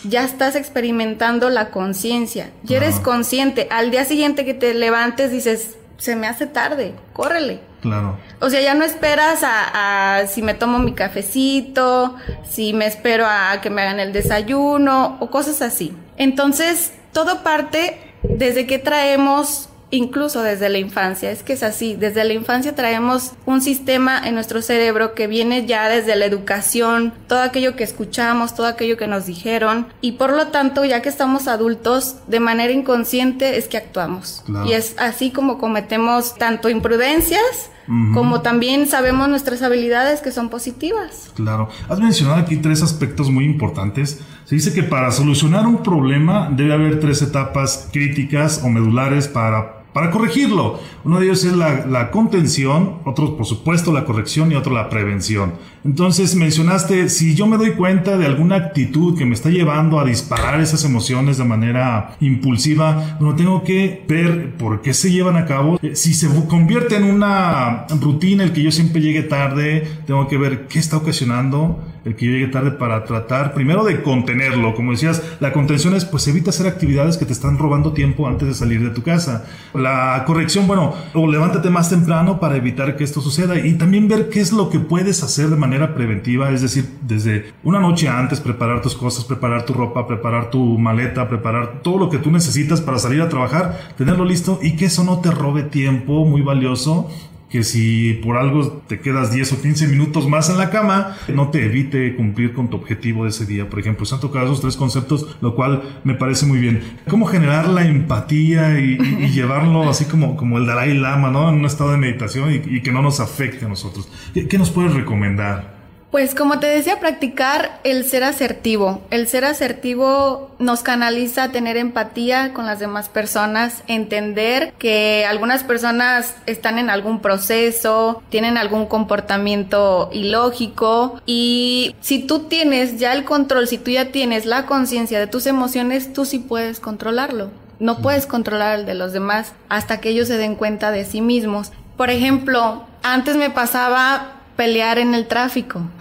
ya 0.03 0.23
estás 0.23 0.55
experimentando 0.55 1.49
la 1.49 1.69
conciencia, 1.71 2.51
ya 2.63 2.77
eres 2.77 2.99
consciente. 2.99 3.67
Al 3.71 3.91
día 3.91 4.05
siguiente 4.05 4.45
que 4.45 4.53
te 4.53 4.73
levantes 4.73 5.31
dices, 5.31 5.75
se 5.97 6.15
me 6.15 6.27
hace 6.27 6.47
tarde, 6.47 6.93
córrele. 7.13 7.59
Claro. 7.81 8.17
O 8.39 8.49
sea, 8.49 8.61
ya 8.61 8.73
no 8.73 8.83
esperas 8.83 9.43
a, 9.43 10.17
a, 10.17 10.27
si 10.27 10.41
me 10.41 10.55
tomo 10.55 10.79
mi 10.79 10.93
cafecito, 10.93 12.15
si 12.49 12.73
me 12.73 12.87
espero 12.87 13.25
a 13.27 13.59
que 13.61 13.69
me 13.69 13.83
hagan 13.83 13.99
el 13.99 14.11
desayuno 14.11 15.17
o 15.19 15.29
cosas 15.29 15.61
así. 15.61 15.95
Entonces, 16.17 16.93
todo 17.13 17.43
parte 17.43 17.99
desde 18.23 18.65
que 18.65 18.79
traemos 18.79 19.69
incluso 19.91 20.41
desde 20.41 20.69
la 20.69 20.77
infancia. 20.77 21.31
Es 21.31 21.43
que 21.43 21.53
es 21.53 21.63
así, 21.63 21.95
desde 21.95 22.23
la 22.23 22.33
infancia 22.33 22.75
traemos 22.75 23.31
un 23.45 23.61
sistema 23.61 24.21
en 24.25 24.35
nuestro 24.35 24.61
cerebro 24.61 25.13
que 25.13 25.27
viene 25.27 25.65
ya 25.65 25.87
desde 25.89 26.15
la 26.15 26.25
educación, 26.25 27.13
todo 27.27 27.41
aquello 27.41 27.75
que 27.75 27.83
escuchamos, 27.83 28.55
todo 28.55 28.67
aquello 28.67 28.97
que 28.97 29.07
nos 29.07 29.25
dijeron 29.25 29.87
y 30.01 30.13
por 30.13 30.33
lo 30.33 30.47
tanto 30.47 30.85
ya 30.85 31.01
que 31.01 31.09
estamos 31.09 31.47
adultos, 31.47 32.17
de 32.27 32.39
manera 32.39 32.73
inconsciente 32.73 33.57
es 33.57 33.67
que 33.67 33.77
actuamos. 33.77 34.43
Y 34.65 34.73
es 34.73 34.95
así 34.97 35.31
como 35.31 35.57
cometemos 35.57 36.35
tanto 36.35 36.69
imprudencias, 36.69 37.69
como 38.13 38.41
también 38.41 38.87
sabemos 38.87 39.29
nuestras 39.29 39.61
habilidades 39.61 40.21
que 40.21 40.31
son 40.31 40.49
positivas. 40.49 41.31
Claro. 41.35 41.69
Has 41.87 41.99
mencionado 41.99 42.39
aquí 42.39 42.57
tres 42.57 42.81
aspectos 42.81 43.29
muy 43.29 43.45
importantes. 43.45 44.21
Se 44.45 44.55
dice 44.55 44.73
que 44.73 44.83
para 44.83 45.11
solucionar 45.11 45.67
un 45.67 45.83
problema 45.83 46.49
debe 46.51 46.73
haber 46.73 46.99
tres 46.99 47.21
etapas 47.21 47.89
críticas 47.91 48.61
o 48.63 48.69
medulares 48.69 49.27
para 49.27 49.84
para 49.95 50.11
corregirlo. 50.11 50.77
Uno 51.05 51.19
de 51.19 51.25
ellos 51.27 51.45
es 51.45 51.53
la, 51.53 52.11
contención, 52.11 52.97
otro 53.05 53.37
por 53.37 53.45
supuesto 53.45 53.93
la 53.93 54.03
corrección 54.03 54.51
y 54.51 54.55
otro 54.55 54.73
la 54.73 54.89
prevención. 54.89 55.53
Entonces 55.85 56.35
mencionaste, 56.35 57.07
si 57.07 57.33
yo 57.33 57.47
me 57.47 57.55
doy 57.55 57.75
cuenta 57.75 58.17
de 58.17 58.25
alguna 58.25 58.57
actitud 58.57 59.17
que 59.17 59.23
me 59.23 59.33
está 59.33 59.49
llevando 59.49 59.97
a 59.97 60.03
disparar 60.03 60.59
esas 60.59 60.83
emociones 60.83 61.37
de 61.37 61.45
manera 61.45 62.17
impulsiva, 62.19 63.15
bueno, 63.21 63.37
tengo 63.37 63.63
que 63.63 64.03
ver 64.05 64.57
por 64.57 64.81
qué 64.81 64.93
se 64.93 65.11
llevan 65.13 65.37
a 65.37 65.45
cabo. 65.45 65.79
Eh, 65.81 65.95
si 65.95 66.13
se 66.13 66.27
convierte 66.49 66.97
en 66.97 67.05
una 67.05 67.87
rutina 68.01 68.43
el 68.43 68.51
que 68.51 68.63
yo 68.63 68.73
siempre 68.73 68.99
llegue 68.99 69.23
tarde, 69.23 69.87
tengo 70.05 70.27
que 70.27 70.37
ver 70.37 70.67
qué 70.67 70.79
está 70.79 70.97
ocasionando 70.97 71.79
el 72.05 72.15
que 72.15 72.27
yo 72.27 72.31
llegue 72.31 72.47
tarde 72.47 72.71
para 72.71 73.03
tratar 73.03 73.53
primero 73.53 73.83
de 73.83 74.01
contenerlo. 74.01 74.75
Como 74.75 74.91
decías, 74.91 75.21
la 75.39 75.51
contención 75.51 75.95
es 75.95 76.05
pues 76.05 76.27
evita 76.27 76.51
hacer 76.51 76.67
actividades 76.67 77.17
que 77.17 77.25
te 77.25 77.33
están 77.33 77.57
robando 77.57 77.93
tiempo 77.93 78.27
antes 78.27 78.47
de 78.47 78.53
salir 78.53 78.81
de 78.83 78.91
tu 78.91 79.01
casa. 79.01 79.45
La 79.73 80.23
corrección, 80.25 80.67
bueno, 80.67 80.93
o 81.13 81.27
levántate 81.27 81.69
más 81.69 81.89
temprano 81.89 82.39
para 82.39 82.55
evitar 82.55 82.95
que 82.95 83.03
esto 83.03 83.21
suceda 83.21 83.57
y 83.57 83.73
también 83.73 84.07
ver 84.07 84.29
qué 84.29 84.39
es 84.39 84.53
lo 84.53 84.69
que 84.69 84.79
puedes 84.79 85.23
hacer 85.23 85.49
de 85.49 85.55
manera 85.55 85.95
preventiva, 85.95 86.51
es 86.51 86.61
decir, 86.61 86.87
desde 87.01 87.53
una 87.63 87.79
noche 87.79 88.07
antes 88.07 88.39
preparar 88.39 88.81
tus 88.81 88.95
cosas, 88.95 89.25
preparar 89.25 89.65
tu 89.65 89.73
ropa, 89.73 90.07
preparar 90.07 90.51
tu 90.51 90.77
maleta, 90.77 91.27
preparar 91.27 91.81
todo 91.81 91.97
lo 91.97 92.09
que 92.09 92.19
tú 92.19 92.31
necesitas 92.31 92.81
para 92.81 92.99
salir 92.99 93.21
a 93.21 93.29
trabajar, 93.29 93.93
tenerlo 93.97 94.25
listo 94.25 94.59
y 94.61 94.75
que 94.75 94.85
eso 94.85 95.03
no 95.03 95.19
te 95.19 95.31
robe 95.31 95.63
tiempo 95.63 96.25
muy 96.25 96.41
valioso 96.41 97.09
que 97.49 97.63
si 97.63 98.19
por 98.23 98.37
algo 98.37 98.83
te 98.87 98.99
quedas 98.99 99.33
10 99.33 99.53
o 99.53 99.61
15 99.61 99.87
minutos 99.87 100.27
más 100.27 100.49
en 100.49 100.57
la 100.57 100.69
cama, 100.69 101.15
no 101.33 101.49
te 101.49 101.65
evite 101.65 102.15
cumplir 102.15 102.53
con 102.53 102.69
tu 102.69 102.77
objetivo 102.77 103.23
de 103.23 103.29
ese 103.29 103.45
día. 103.45 103.69
Por 103.69 103.79
ejemplo, 103.79 104.05
se 104.05 104.15
han 104.15 104.21
tocado 104.21 104.45
esos 104.45 104.61
tres 104.61 104.77
conceptos, 104.77 105.37
lo 105.41 105.55
cual 105.55 105.81
me 106.03 106.15
parece 106.15 106.45
muy 106.45 106.59
bien. 106.59 106.81
¿Cómo 107.07 107.25
generar 107.25 107.67
la 107.69 107.85
empatía 107.85 108.79
y, 108.79 108.97
llevarlo 109.35 109.89
así 109.89 110.05
como, 110.05 110.37
como 110.37 110.57
el 110.57 110.65
Dalai 110.65 110.93
Lama, 110.97 111.29
¿no? 111.29 111.49
En 111.49 111.55
un 111.55 111.65
estado 111.65 111.91
de 111.91 111.97
meditación 111.97 112.53
y, 112.53 112.81
que 112.81 112.91
no 112.91 113.01
nos 113.01 113.19
afecte 113.19 113.65
a 113.65 113.67
nosotros. 113.67 114.07
qué 114.33 114.57
nos 114.57 114.69
puedes 114.69 114.93
recomendar? 114.93 115.74
Pues 116.15 116.33
como 116.33 116.59
te 116.59 116.67
decía, 116.67 117.01
practicar 117.01 117.81
el 117.83 118.05
ser 118.05 118.23
asertivo. 118.23 119.01
El 119.09 119.27
ser 119.27 119.43
asertivo 119.43 120.49
nos 120.59 120.81
canaliza 120.81 121.43
a 121.43 121.51
tener 121.51 121.75
empatía 121.75 122.53
con 122.53 122.65
las 122.65 122.79
demás 122.79 123.09
personas, 123.09 123.83
entender 123.87 124.71
que 124.79 125.25
algunas 125.27 125.65
personas 125.65 126.33
están 126.45 126.79
en 126.79 126.89
algún 126.89 127.19
proceso, 127.19 128.23
tienen 128.29 128.57
algún 128.57 128.85
comportamiento 128.85 130.09
ilógico 130.13 131.19
y 131.25 131.97
si 131.99 132.19
tú 132.19 132.43
tienes 132.47 132.97
ya 132.97 133.11
el 133.11 133.25
control, 133.25 133.67
si 133.67 133.77
tú 133.77 133.91
ya 133.91 134.13
tienes 134.13 134.45
la 134.45 134.67
conciencia 134.67 135.19
de 135.19 135.27
tus 135.27 135.45
emociones, 135.47 136.13
tú 136.13 136.23
sí 136.23 136.39
puedes 136.39 136.79
controlarlo. 136.79 137.49
No 137.79 137.97
puedes 137.97 138.25
controlar 138.25 138.79
el 138.79 138.85
de 138.85 138.93
los 138.93 139.11
demás 139.11 139.51
hasta 139.67 139.99
que 139.99 140.11
ellos 140.11 140.29
se 140.29 140.37
den 140.37 140.55
cuenta 140.55 140.91
de 140.91 141.03
sí 141.03 141.19
mismos. 141.19 141.73
Por 141.97 142.09
ejemplo, 142.09 142.85
antes 143.03 143.35
me 143.35 143.49
pasaba 143.49 144.35
pelear 144.55 144.99
en 144.99 145.13
el 145.13 145.27
tráfico. 145.27 145.81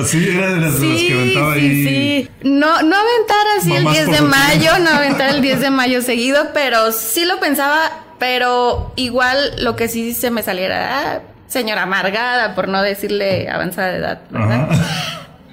así 0.00 0.28
era 0.28 0.54
de 0.54 0.60
las, 0.60 0.74
que 0.76 1.12
aventaba 1.12 1.54
sí, 1.54 1.60
ahí. 1.60 1.84
Sí. 1.84 2.30
No, 2.42 2.82
no 2.82 2.96
aventar 2.96 3.46
así 3.58 3.72
el 3.72 3.84
10 3.84 4.10
de 4.10 4.20
mayo, 4.22 4.78
no 4.80 4.90
aventar 4.90 5.30
el 5.30 5.40
10 5.42 5.60
de 5.60 5.70
mayo 5.70 6.02
seguido, 6.02 6.50
pero 6.52 6.92
sí 6.92 7.24
lo 7.24 7.40
pensaba, 7.40 8.04
pero 8.18 8.92
igual 8.96 9.54
lo 9.58 9.76
que 9.76 9.88
sí 9.88 10.14
se 10.14 10.30
me 10.30 10.42
saliera, 10.42 11.00
ah, 11.00 11.20
señora 11.46 11.82
amargada, 11.82 12.54
por 12.54 12.68
no 12.68 12.82
decirle 12.82 13.48
avanzada 13.48 13.92
de 13.92 13.98
edad, 13.98 14.20
¿verdad? 14.30 14.68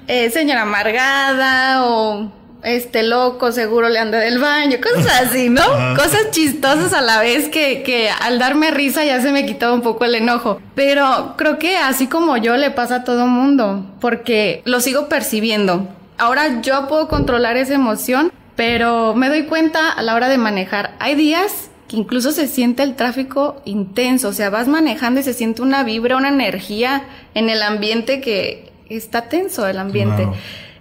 Eh, 0.06 0.30
señora 0.30 0.62
amargada 0.62 1.84
o 1.86 2.30
este 2.64 3.02
loco 3.02 3.52
seguro 3.52 3.88
le 3.88 3.98
anda 3.98 4.18
del 4.18 4.38
baño, 4.38 4.78
cosas 4.82 5.22
así, 5.28 5.48
¿no? 5.48 5.62
Cosas 5.94 6.30
chistosas 6.30 6.92
a 6.92 7.00
la 7.00 7.20
vez 7.20 7.48
que, 7.48 7.82
que 7.82 8.08
al 8.08 8.38
darme 8.38 8.70
risa 8.70 9.04
ya 9.04 9.20
se 9.20 9.32
me 9.32 9.46
quitaba 9.46 9.74
un 9.74 9.82
poco 9.82 10.04
el 10.04 10.14
enojo. 10.14 10.60
Pero 10.74 11.34
creo 11.36 11.58
que 11.58 11.76
así 11.76 12.06
como 12.06 12.36
yo 12.36 12.56
le 12.56 12.70
pasa 12.70 12.96
a 12.96 13.04
todo 13.04 13.26
mundo, 13.26 13.84
porque 14.00 14.62
lo 14.64 14.80
sigo 14.80 15.08
percibiendo. 15.08 15.88
Ahora 16.18 16.60
yo 16.62 16.88
puedo 16.88 17.08
controlar 17.08 17.56
esa 17.56 17.74
emoción, 17.74 18.32
pero 18.56 19.14
me 19.14 19.28
doy 19.28 19.44
cuenta 19.44 19.90
a 19.90 20.02
la 20.02 20.14
hora 20.14 20.28
de 20.28 20.38
manejar. 20.38 20.94
Hay 21.00 21.14
días 21.16 21.70
que 21.88 21.96
incluso 21.96 22.32
se 22.32 22.46
siente 22.46 22.82
el 22.82 22.94
tráfico 22.94 23.60
intenso, 23.64 24.28
o 24.28 24.32
sea, 24.32 24.48
vas 24.48 24.68
manejando 24.68 25.20
y 25.20 25.22
se 25.22 25.34
siente 25.34 25.60
una 25.60 25.82
vibra, 25.82 26.16
una 26.16 26.28
energía 26.28 27.02
en 27.34 27.50
el 27.50 27.62
ambiente 27.62 28.20
que 28.20 28.72
está 28.88 29.22
tenso 29.22 29.66
el 29.66 29.78
ambiente 29.78 30.28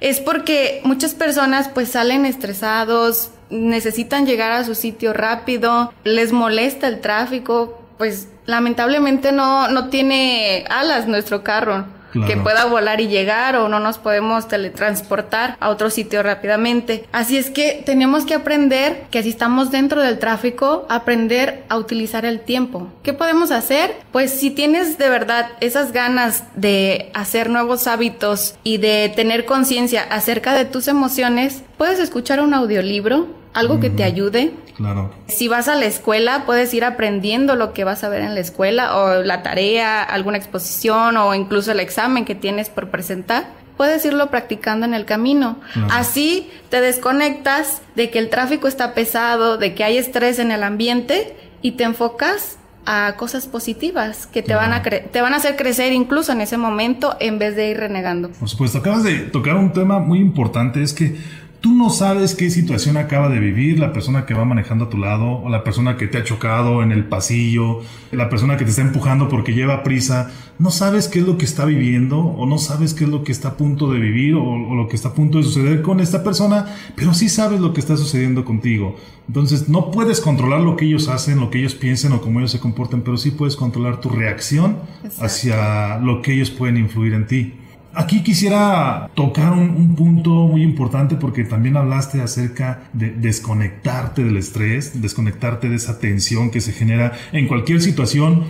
es 0.03 0.19
porque 0.19 0.81
muchas 0.83 1.13
personas 1.13 1.69
pues 1.69 1.87
salen 1.89 2.25
estresados, 2.25 3.31
necesitan 3.49 4.25
llegar 4.25 4.51
a 4.51 4.65
su 4.65 4.75
sitio 4.75 5.13
rápido, 5.13 5.93
les 6.03 6.33
molesta 6.33 6.89
el 6.89 6.99
tráfico, 6.99 7.81
pues 7.97 8.27
lamentablemente 8.45 9.31
no, 9.31 9.69
no 9.69 9.87
tiene 9.87 10.65
alas 10.69 11.07
nuestro 11.07 11.41
carro 11.41 11.85
que 12.27 12.37
pueda 12.37 12.65
volar 12.65 13.01
y 13.01 13.07
llegar 13.07 13.55
o 13.55 13.67
no 13.69 13.79
nos 13.79 13.97
podemos 13.97 14.47
teletransportar 14.47 15.57
a 15.59 15.69
otro 15.69 15.89
sitio 15.89 16.23
rápidamente. 16.23 17.05
Así 17.11 17.37
es 17.37 17.49
que 17.49 17.81
tenemos 17.85 18.25
que 18.25 18.35
aprender 18.35 19.05
que 19.11 19.23
si 19.23 19.29
estamos 19.29 19.71
dentro 19.71 20.01
del 20.01 20.19
tráfico, 20.19 20.85
aprender 20.89 21.63
a 21.69 21.77
utilizar 21.77 22.25
el 22.25 22.39
tiempo. 22.39 22.87
¿Qué 23.03 23.13
podemos 23.13 23.51
hacer? 23.51 23.95
Pues 24.11 24.31
si 24.31 24.51
tienes 24.51 24.97
de 24.97 25.09
verdad 25.09 25.49
esas 25.59 25.91
ganas 25.91 26.43
de 26.55 27.11
hacer 27.13 27.49
nuevos 27.49 27.87
hábitos 27.87 28.55
y 28.63 28.77
de 28.77 29.11
tener 29.15 29.45
conciencia 29.45 30.03
acerca 30.09 30.53
de 30.53 30.65
tus 30.65 30.87
emociones, 30.87 31.63
puedes 31.77 31.99
escuchar 31.99 32.41
un 32.41 32.53
audiolibro, 32.53 33.27
algo 33.53 33.79
que 33.79 33.89
te 33.89 34.03
ayude, 34.03 34.53
Claro. 34.75 35.11
Si 35.27 35.47
vas 35.47 35.67
a 35.67 35.75
la 35.75 35.85
escuela, 35.85 36.45
puedes 36.45 36.73
ir 36.73 36.83
aprendiendo 36.83 37.55
lo 37.55 37.73
que 37.73 37.83
vas 37.83 38.03
a 38.03 38.09
ver 38.09 38.21
en 38.21 38.33
la 38.33 38.39
escuela, 38.39 38.97
o 38.97 39.23
la 39.23 39.43
tarea, 39.43 40.01
alguna 40.01 40.37
exposición, 40.37 41.17
o 41.17 41.35
incluso 41.35 41.71
el 41.71 41.79
examen 41.79 42.25
que 42.25 42.35
tienes 42.35 42.69
por 42.69 42.89
presentar. 42.89 43.45
Puedes 43.77 44.05
irlo 44.05 44.29
practicando 44.29 44.85
en 44.85 44.93
el 44.93 45.05
camino. 45.05 45.57
Así 45.89 46.49
te 46.69 46.79
desconectas 46.79 47.81
de 47.95 48.09
que 48.09 48.19
el 48.19 48.29
tráfico 48.29 48.67
está 48.67 48.93
pesado, 48.93 49.57
de 49.57 49.73
que 49.73 49.83
hay 49.83 49.97
estrés 49.97 50.39
en 50.39 50.51
el 50.51 50.63
ambiente 50.63 51.35
y 51.61 51.71
te 51.71 51.83
enfocas 51.83 52.57
a 52.85 53.15
cosas 53.17 53.47
positivas 53.47 54.27
que 54.27 54.41
te 54.41 54.53
van 54.55 54.73
a 54.73 54.83
te 54.83 55.21
van 55.21 55.33
a 55.33 55.37
hacer 55.37 55.55
crecer 55.55 55.93
incluso 55.93 56.33
en 56.33 56.41
ese 56.41 56.57
momento 56.57 57.15
en 57.19 57.39
vez 57.39 57.55
de 57.55 57.69
ir 57.69 57.77
renegando. 57.77 58.29
Por 58.29 58.49
supuesto, 58.49 58.79
acabas 58.79 59.03
de 59.03 59.19
tocar 59.19 59.55
un 59.55 59.71
tema 59.71 59.99
muy 59.99 60.19
importante, 60.19 60.83
es 60.83 60.93
que 60.93 61.15
Tú 61.63 61.73
no 61.73 61.89
sabes 61.89 62.35
qué 62.35 62.49
situación 62.49 62.97
acaba 62.97 63.29
de 63.29 63.39
vivir 63.39 63.79
la 63.79 63.93
persona 63.93 64.25
que 64.25 64.33
va 64.33 64.43
manejando 64.43 64.83
a 64.83 64.89
tu 64.89 64.97
lado 64.97 65.39
o 65.43 65.47
la 65.47 65.63
persona 65.63 65.95
que 65.95 66.07
te 66.07 66.17
ha 66.17 66.23
chocado 66.25 66.83
en 66.83 66.91
el 66.91 67.05
pasillo, 67.05 67.79
la 68.11 68.29
persona 68.29 68.57
que 68.57 68.65
te 68.65 68.71
está 68.71 68.81
empujando 68.81 69.29
porque 69.29 69.53
lleva 69.53 69.81
prisa. 69.81 70.29
No 70.59 70.71
sabes 70.71 71.07
qué 71.07 71.19
es 71.19 71.25
lo 71.25 71.37
que 71.37 71.45
está 71.45 71.63
viviendo 71.63 72.19
o 72.19 72.45
no 72.45 72.57
sabes 72.57 72.93
qué 72.93 73.05
es 73.05 73.09
lo 73.09 73.23
que 73.23 73.31
está 73.31 73.47
a 73.47 73.55
punto 73.55 73.89
de 73.89 74.01
vivir 74.01 74.35
o, 74.35 74.75
lo 74.75 74.89
que 74.89 74.97
está 74.97 75.07
a 75.07 75.13
punto 75.13 75.37
de 75.37 75.45
suceder 75.45 75.81
con 75.81 76.01
esta 76.01 76.21
persona, 76.21 76.65
pero 76.97 77.13
sí 77.13 77.29
sabes 77.29 77.61
lo 77.61 77.71
que 77.71 77.79
está 77.79 77.95
sucediendo 77.95 78.43
contigo. 78.43 78.97
Entonces 79.29 79.69
no 79.69 79.89
puedes 79.89 80.19
controlar 80.19 80.59
lo 80.59 80.75
que 80.75 80.83
ellos 80.83 81.07
hacen, 81.07 81.39
lo 81.39 81.49
que 81.49 81.59
ellos 81.59 81.75
piensen 81.75 82.11
o 82.11 82.19
cómo 82.19 82.39
ellos 82.39 82.51
se 82.51 82.59
comportan, 82.59 83.03
pero 83.03 83.15
sí 83.15 83.31
puedes 83.31 83.55
controlar 83.55 84.01
tu 84.01 84.09
reacción 84.09 84.79
hacia 85.21 85.97
lo 85.99 86.21
que 86.21 86.33
ellos 86.33 86.51
pueden 86.51 86.75
influir 86.75 87.13
en 87.13 87.25
ti. 87.25 87.53
Aquí 87.95 88.23
quisiera 88.23 89.11
tocar 89.13 89.53
un, 89.53 89.95
punto 89.95 90.47
muy 90.47 90.63
importante 90.63 91.15
porque 91.15 91.43
también 91.43 91.77
hablaste 91.77 92.21
acerca 92.21 92.83
de 92.91 93.11
desconectarte 93.11 94.23
del 94.23 94.37
estrés, 94.37 94.99
desconectarte 94.99 95.69
de 95.69 95.75
esa 95.75 95.99
tensión 95.99 96.49
que 96.49 96.59
se 96.59 96.71
genera 96.71 97.11
en 97.31 97.47
cualquier 97.47 97.81
situación. 97.81 98.45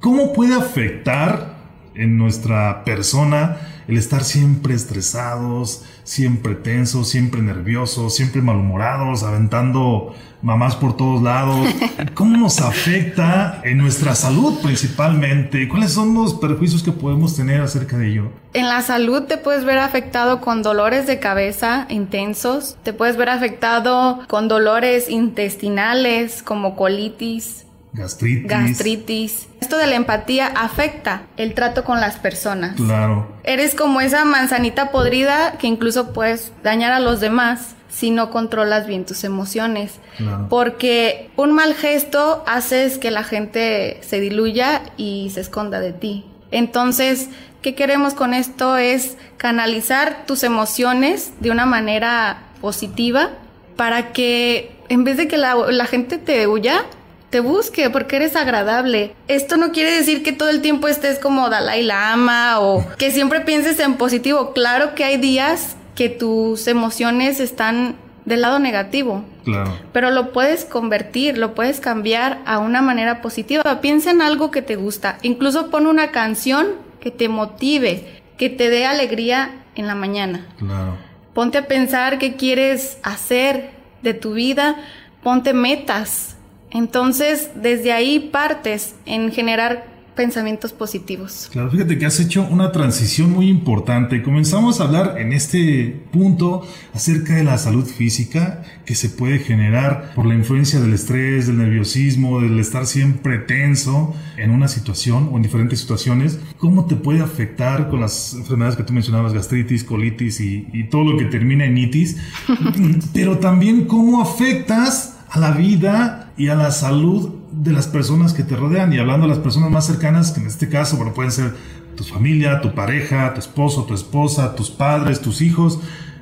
¿Cómo 0.00 0.32
puede 0.32 0.54
afectar 0.54 1.58
en 1.96 2.16
nuestra 2.16 2.84
persona 2.84 3.56
el 3.88 3.96
estar 3.96 4.22
siempre 4.22 4.74
estresados, 4.74 5.82
siempre 6.04 6.54
tensos, 6.54 7.08
siempre 7.08 7.40
nerviosos, 7.40 8.14
siempre 8.14 8.42
malhumorados, 8.42 9.22
aventando 9.22 10.14
mamás 10.42 10.76
por 10.76 10.96
todos 10.96 11.22
lados. 11.22 11.68
¿Cómo 12.14 12.36
nos 12.36 12.60
afecta 12.60 13.60
en 13.64 13.78
nuestra 13.78 14.14
salud 14.14 14.58
principalmente? 14.62 15.68
¿Cuáles 15.68 15.92
son 15.92 16.14
los 16.14 16.34
perjuicios 16.34 16.82
que 16.82 16.92
podemos 16.92 17.34
tener 17.34 17.60
acerca 17.62 17.96
de 17.96 18.08
ello? 18.08 18.30
En 18.52 18.68
la 18.68 18.82
salud 18.82 19.22
te 19.22 19.38
puedes 19.38 19.64
ver 19.64 19.78
afectado 19.78 20.40
con 20.40 20.62
dolores 20.62 21.06
de 21.06 21.18
cabeza 21.18 21.86
intensos, 21.88 22.76
te 22.82 22.92
puedes 22.92 23.16
ver 23.16 23.30
afectado 23.30 24.20
con 24.28 24.48
dolores 24.48 25.08
intestinales 25.08 26.42
como 26.42 26.76
colitis, 26.76 27.64
Gastritis. 27.98 28.46
Gastritis. 28.46 29.48
Esto 29.60 29.76
de 29.76 29.86
la 29.86 29.96
empatía 29.96 30.46
afecta 30.46 31.22
el 31.36 31.54
trato 31.54 31.84
con 31.84 32.00
las 32.00 32.16
personas. 32.16 32.76
Claro. 32.76 33.26
Eres 33.44 33.74
como 33.74 34.00
esa 34.00 34.24
manzanita 34.24 34.90
podrida 34.90 35.58
que 35.58 35.66
incluso 35.66 36.12
puedes 36.12 36.52
dañar 36.62 36.92
a 36.92 37.00
los 37.00 37.20
demás 37.20 37.74
si 37.88 38.10
no 38.10 38.30
controlas 38.30 38.86
bien 38.86 39.04
tus 39.04 39.24
emociones. 39.24 39.98
Claro. 40.16 40.46
Porque 40.48 41.30
un 41.36 41.52
mal 41.52 41.74
gesto 41.74 42.44
hace 42.46 42.98
que 43.00 43.10
la 43.10 43.24
gente 43.24 43.98
se 44.02 44.20
diluya 44.20 44.82
y 44.96 45.30
se 45.34 45.40
esconda 45.40 45.80
de 45.80 45.92
ti. 45.92 46.24
Entonces, 46.50 47.28
¿qué 47.62 47.74
queremos 47.74 48.14
con 48.14 48.34
esto? 48.34 48.76
Es 48.76 49.16
canalizar 49.36 50.24
tus 50.26 50.42
emociones 50.42 51.32
de 51.40 51.50
una 51.50 51.66
manera 51.66 52.42
positiva 52.60 53.30
para 53.76 54.12
que 54.12 54.76
en 54.88 55.04
vez 55.04 55.16
de 55.16 55.28
que 55.28 55.36
la, 55.36 55.54
la 55.54 55.86
gente 55.86 56.18
te 56.18 56.46
huya, 56.46 56.84
te 57.30 57.40
busque 57.40 57.90
porque 57.90 58.16
eres 58.16 58.36
agradable. 58.36 59.14
Esto 59.28 59.56
no 59.56 59.72
quiere 59.72 59.90
decir 59.90 60.22
que 60.22 60.32
todo 60.32 60.48
el 60.48 60.62
tiempo 60.62 60.88
estés 60.88 61.18
como 61.18 61.50
Dalai 61.50 61.82
Lama 61.82 62.60
o 62.60 62.86
que 62.96 63.10
siempre 63.10 63.40
pienses 63.40 63.78
en 63.80 63.94
positivo. 63.94 64.52
Claro 64.52 64.94
que 64.94 65.04
hay 65.04 65.18
días 65.18 65.76
que 65.94 66.08
tus 66.08 66.66
emociones 66.68 67.40
están 67.40 67.96
del 68.24 68.42
lado 68.42 68.58
negativo. 68.58 69.24
Claro. 69.44 69.76
Pero 69.92 70.10
lo 70.10 70.32
puedes 70.32 70.64
convertir, 70.64 71.38
lo 71.38 71.54
puedes 71.54 71.80
cambiar 71.80 72.40
a 72.46 72.58
una 72.58 72.82
manera 72.82 73.20
positiva. 73.20 73.80
Piensa 73.80 74.10
en 74.10 74.22
algo 74.22 74.50
que 74.50 74.62
te 74.62 74.76
gusta. 74.76 75.18
Incluso 75.22 75.70
pon 75.70 75.86
una 75.86 76.10
canción 76.10 76.68
que 77.00 77.10
te 77.10 77.28
motive, 77.28 78.22
que 78.36 78.50
te 78.50 78.70
dé 78.70 78.86
alegría 78.86 79.50
en 79.74 79.86
la 79.86 79.94
mañana. 79.94 80.46
Claro. 80.58 80.96
Ponte 81.34 81.58
a 81.58 81.68
pensar 81.68 82.18
qué 82.18 82.36
quieres 82.36 82.98
hacer 83.02 83.70
de 84.02 84.14
tu 84.14 84.32
vida. 84.32 84.76
Ponte 85.22 85.52
metas 85.52 86.37
entonces, 86.70 87.50
desde 87.54 87.92
ahí 87.92 88.30
partes 88.30 88.94
en 89.06 89.32
generar 89.32 89.98
pensamientos 90.18 90.72
positivos. 90.72 91.48
Claro, 91.52 91.70
fíjate 91.70 91.96
que 91.96 92.04
has 92.04 92.18
hecho 92.18 92.42
una 92.50 92.72
transición 92.72 93.30
muy 93.30 93.48
importante. 93.48 94.20
Comenzamos 94.20 94.80
a 94.80 94.84
hablar 94.84 95.14
en 95.18 95.32
este 95.32 96.06
punto 96.10 96.66
acerca 96.92 97.36
de 97.36 97.44
la 97.44 97.56
salud 97.56 97.86
física 97.86 98.64
que 98.84 98.96
se 98.96 99.10
puede 99.10 99.38
generar 99.38 100.14
por 100.16 100.26
la 100.26 100.34
influencia 100.34 100.80
del 100.80 100.92
estrés, 100.92 101.46
del 101.46 101.58
nerviosismo, 101.58 102.40
del 102.40 102.58
estar 102.58 102.86
siempre 102.86 103.38
tenso 103.38 104.12
en 104.36 104.50
una 104.50 104.66
situación 104.66 105.28
o 105.30 105.36
en 105.36 105.44
diferentes 105.44 105.78
situaciones. 105.78 106.40
¿Cómo 106.56 106.86
te 106.86 106.96
puede 106.96 107.20
afectar 107.20 107.88
con 107.88 108.00
las 108.00 108.34
enfermedades 108.34 108.76
que 108.76 108.82
tú 108.82 108.92
mencionabas, 108.92 109.32
gastritis, 109.32 109.84
colitis 109.84 110.40
y, 110.40 110.66
y 110.72 110.88
todo 110.88 111.04
lo 111.04 111.16
que 111.16 111.26
termina 111.26 111.64
en 111.64 111.78
itis? 111.78 112.16
Pero 113.14 113.38
también 113.38 113.84
cómo 113.84 114.20
afectas 114.20 115.17
a 115.30 115.38
la 115.38 115.50
vida 115.52 116.32
y 116.36 116.48
a 116.48 116.54
la 116.54 116.70
salud 116.70 117.30
de 117.52 117.72
las 117.72 117.86
personas 117.86 118.32
que 118.32 118.42
te 118.42 118.56
rodean. 118.56 118.92
Y 118.92 118.98
hablando 118.98 119.26
de 119.26 119.34
las 119.34 119.42
personas 119.42 119.70
más 119.70 119.86
cercanas, 119.86 120.32
que 120.32 120.40
en 120.40 120.46
este 120.46 120.68
caso, 120.68 120.96
bueno, 120.96 121.12
pueden 121.14 121.32
ser 121.32 121.54
tu 121.96 122.04
familia, 122.04 122.60
tu 122.60 122.74
pareja, 122.74 123.34
tu 123.34 123.40
esposo, 123.40 123.84
tu 123.84 123.94
esposa, 123.94 124.54
tus 124.54 124.70
padres, 124.70 125.20
tus 125.20 125.42
hijos. 125.42 125.80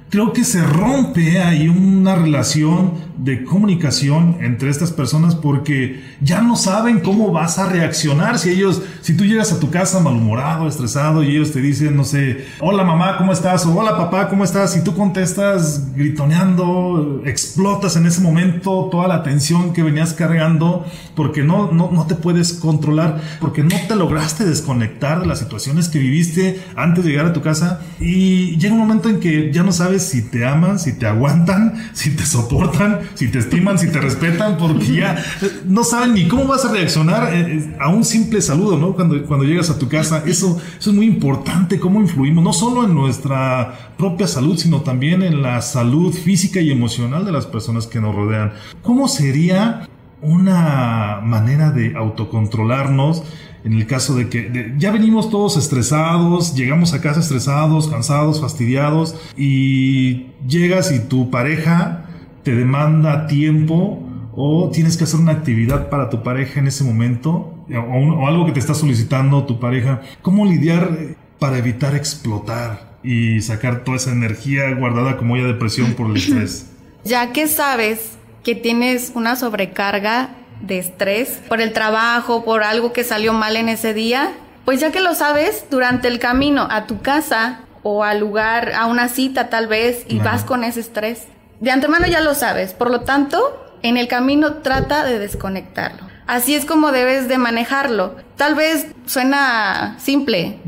Creo 0.08 0.32
que 0.32 0.44
se 0.44 0.62
rompe 0.62 1.40
ahí 1.40 1.68
una 1.68 2.14
relación 2.14 2.92
de 3.18 3.44
comunicación 3.44 4.36
entre 4.40 4.70
estas 4.70 4.92
personas 4.92 5.34
porque 5.34 6.02
ya 6.20 6.42
no 6.42 6.54
saben 6.54 7.00
cómo 7.00 7.32
vas 7.32 7.58
a 7.58 7.68
reaccionar 7.68 8.38
si 8.38 8.50
ellos, 8.50 8.82
si 9.00 9.16
tú 9.16 9.24
llegas 9.24 9.52
a 9.52 9.58
tu 9.58 9.70
casa 9.70 10.00
malhumorado, 10.00 10.68
estresado 10.68 11.22
y 11.22 11.30
ellos 11.30 11.52
te 11.52 11.60
dicen, 11.60 11.96
no 11.96 12.04
sé, 12.04 12.44
hola 12.60 12.84
mamá, 12.84 13.16
¿cómo 13.18 13.32
estás? 13.32 13.64
O 13.66 13.74
hola 13.74 13.96
papá, 13.96 14.28
¿cómo 14.28 14.44
estás? 14.44 14.76
Y 14.76 14.84
tú 14.84 14.94
contestas 14.94 15.92
gritoneando, 15.94 17.22
explotas 17.24 17.96
en 17.96 18.06
ese 18.06 18.20
momento 18.20 18.88
toda 18.92 19.08
la 19.08 19.22
tensión 19.22 19.72
que 19.72 19.82
venías 19.82 20.12
cargando 20.12 20.86
porque 21.14 21.42
no, 21.42 21.72
no, 21.72 21.90
no 21.90 22.06
te 22.06 22.14
puedes 22.14 22.52
controlar, 22.52 23.20
porque 23.40 23.62
no 23.62 23.76
te 23.88 23.96
lograste 23.96 24.44
desconectar 24.44 25.20
de 25.20 25.26
las 25.26 25.38
situaciones 25.38 25.88
que 25.88 25.98
viviste 25.98 26.62
antes 26.76 27.02
de 27.02 27.10
llegar 27.10 27.26
a 27.26 27.32
tu 27.32 27.40
casa 27.40 27.80
y 27.98 28.56
llega 28.58 28.74
un 28.74 28.80
momento 28.80 29.08
en 29.08 29.20
que 29.20 29.50
ya 29.52 29.62
no 29.62 29.72
sabes 29.72 29.95
si 29.98 30.22
te 30.22 30.46
aman, 30.46 30.78
si 30.78 30.94
te 30.94 31.06
aguantan, 31.06 31.90
si 31.92 32.10
te 32.10 32.24
soportan 32.24 33.00
si 33.14 33.28
te 33.28 33.38
estiman, 33.38 33.78
si 33.78 33.88
te 33.88 34.00
respetan, 34.00 34.56
porque 34.56 34.96
ya 34.96 35.22
no 35.64 35.84
saben 35.84 36.14
ni 36.14 36.28
cómo 36.28 36.46
vas 36.46 36.64
a 36.64 36.72
reaccionar 36.72 37.34
eh, 37.34 37.58
eh, 37.58 37.76
a 37.80 37.88
un 37.88 38.04
simple 38.04 38.40
saludo, 38.40 38.78
¿no? 38.78 38.94
Cuando, 38.94 39.22
cuando 39.24 39.44
llegas 39.44 39.70
a 39.70 39.78
tu 39.78 39.88
casa, 39.88 40.22
eso, 40.26 40.60
eso 40.78 40.90
es 40.90 40.96
muy 40.96 41.06
importante, 41.06 41.78
cómo 41.78 42.00
influimos, 42.00 42.42
no 42.42 42.52
solo 42.52 42.84
en 42.84 42.94
nuestra 42.94 43.92
propia 43.96 44.26
salud, 44.26 44.56
sino 44.58 44.82
también 44.82 45.22
en 45.22 45.42
la 45.42 45.60
salud 45.60 46.12
física 46.12 46.60
y 46.60 46.70
emocional 46.70 47.24
de 47.24 47.32
las 47.32 47.46
personas 47.46 47.86
que 47.86 48.00
nos 48.00 48.14
rodean. 48.14 48.52
¿Cómo 48.82 49.08
sería 49.08 49.88
una 50.22 51.20
manera 51.22 51.70
de 51.70 51.94
autocontrolarnos? 51.96 53.22
En 53.66 53.72
el 53.72 53.86
caso 53.88 54.14
de 54.14 54.28
que 54.28 54.74
ya 54.78 54.92
venimos 54.92 55.28
todos 55.28 55.56
estresados, 55.56 56.54
llegamos 56.54 56.94
a 56.94 57.00
casa 57.00 57.18
estresados, 57.18 57.88
cansados, 57.88 58.40
fastidiados, 58.40 59.16
y 59.36 60.26
llegas 60.46 60.92
y 60.92 61.00
tu 61.00 61.30
pareja 61.32 62.04
te 62.44 62.54
demanda 62.54 63.26
tiempo 63.26 64.00
o 64.36 64.70
tienes 64.72 64.96
que 64.96 65.02
hacer 65.02 65.18
una 65.18 65.32
actividad 65.32 65.90
para 65.90 66.10
tu 66.10 66.22
pareja 66.22 66.60
en 66.60 66.68
ese 66.68 66.84
momento 66.84 67.54
o, 67.68 68.28
algo 68.28 68.46
que 68.46 68.52
te 68.52 68.60
está 68.60 68.72
solicitando 68.72 69.44
tu 69.46 69.58
pareja. 69.58 70.00
¿Cómo 70.22 70.46
lidiar 70.46 71.16
para 71.40 71.58
evitar 71.58 71.96
explotar 71.96 72.98
y 73.02 73.40
sacar 73.40 73.82
toda 73.82 73.96
esa 73.96 74.12
energía 74.12 74.72
guardada 74.74 75.16
como 75.16 75.36
ya 75.36 75.42
de 75.42 75.54
presión 75.54 75.94
por 75.94 76.10
el 76.10 76.18
estrés? 76.18 76.70
Ya 77.04 77.32
que 77.32 77.46
sabes 77.46 78.18
que 78.42 78.56
tienes 78.56 79.12
una 79.14 79.36
sobrecarga 79.36 80.30
de 80.60 80.78
estrés 80.78 81.40
por 81.48 81.60
el 81.60 81.72
trabajo, 81.72 82.44
por 82.44 82.62
algo 82.62 82.92
que 82.92 83.04
salió 83.04 83.32
mal 83.32 83.56
en 83.56 83.68
ese 83.68 83.94
día, 83.94 84.32
pues 84.64 84.80
ya 84.80 84.90
que 84.90 85.00
lo 85.00 85.14
sabes, 85.14 85.66
durante 85.70 86.08
el 86.08 86.18
camino 86.18 86.66
a 86.70 86.86
tu 86.86 87.00
casa 87.00 87.60
o 87.82 88.02
al 88.02 88.18
lugar, 88.18 88.72
a 88.72 88.86
una 88.86 89.08
cita 89.08 89.48
tal 89.48 89.68
vez, 89.68 90.04
y 90.08 90.18
vas 90.18 90.42
con 90.42 90.64
ese 90.64 90.80
estrés, 90.80 91.28
de 91.60 91.70
antemano 91.70 92.06
ya 92.06 92.20
lo 92.20 92.34
sabes, 92.34 92.72
por 92.72 92.90
lo 92.90 93.02
tanto, 93.02 93.64
en 93.82 93.96
el 93.96 94.08
camino 94.08 94.54
trata 94.54 95.04
de 95.04 95.18
desconectarlo. 95.18 96.06
Así 96.26 96.54
es 96.54 96.64
como 96.64 96.90
debes 96.90 97.28
de 97.28 97.38
manejarlo. 97.38 98.16
Tal 98.36 98.56
vez 98.56 98.88
suena 99.06 99.96
simple. 99.98 100.58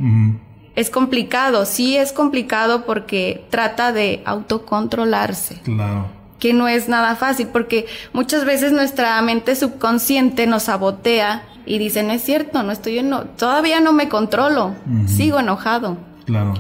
Es 0.77 0.91
complicado, 0.91 1.67
sí 1.67 1.97
es 1.97 2.13
complicado 2.13 2.85
porque 2.85 3.45
trata 3.51 3.93
de 3.93 4.23
autocontrolarse. 4.25 5.61
Claro. 5.65 6.18
Que 6.39 6.53
no 6.53 6.69
es 6.69 6.89
nada 6.89 7.17
fácil 7.17 7.49
porque 7.49 7.87
muchas 8.13 8.45
veces 8.45 8.73
nuestra 8.73 9.21
mente 9.23 9.57
subconsciente 9.57 10.47
nos 10.47 10.65
sabotea 10.65 11.43
y 11.67 11.79
dice, 11.79 12.03
no 12.03 12.13
es 12.13 12.23
cierto, 12.23 12.63
no 12.63 12.73
estoy 12.73 12.99
en... 12.99 13.13
todavía 13.37 13.81
no 13.81 13.93
me 13.93 14.09
controlo, 14.09 14.75
sigo 15.07 15.41
enojado. 15.41 15.99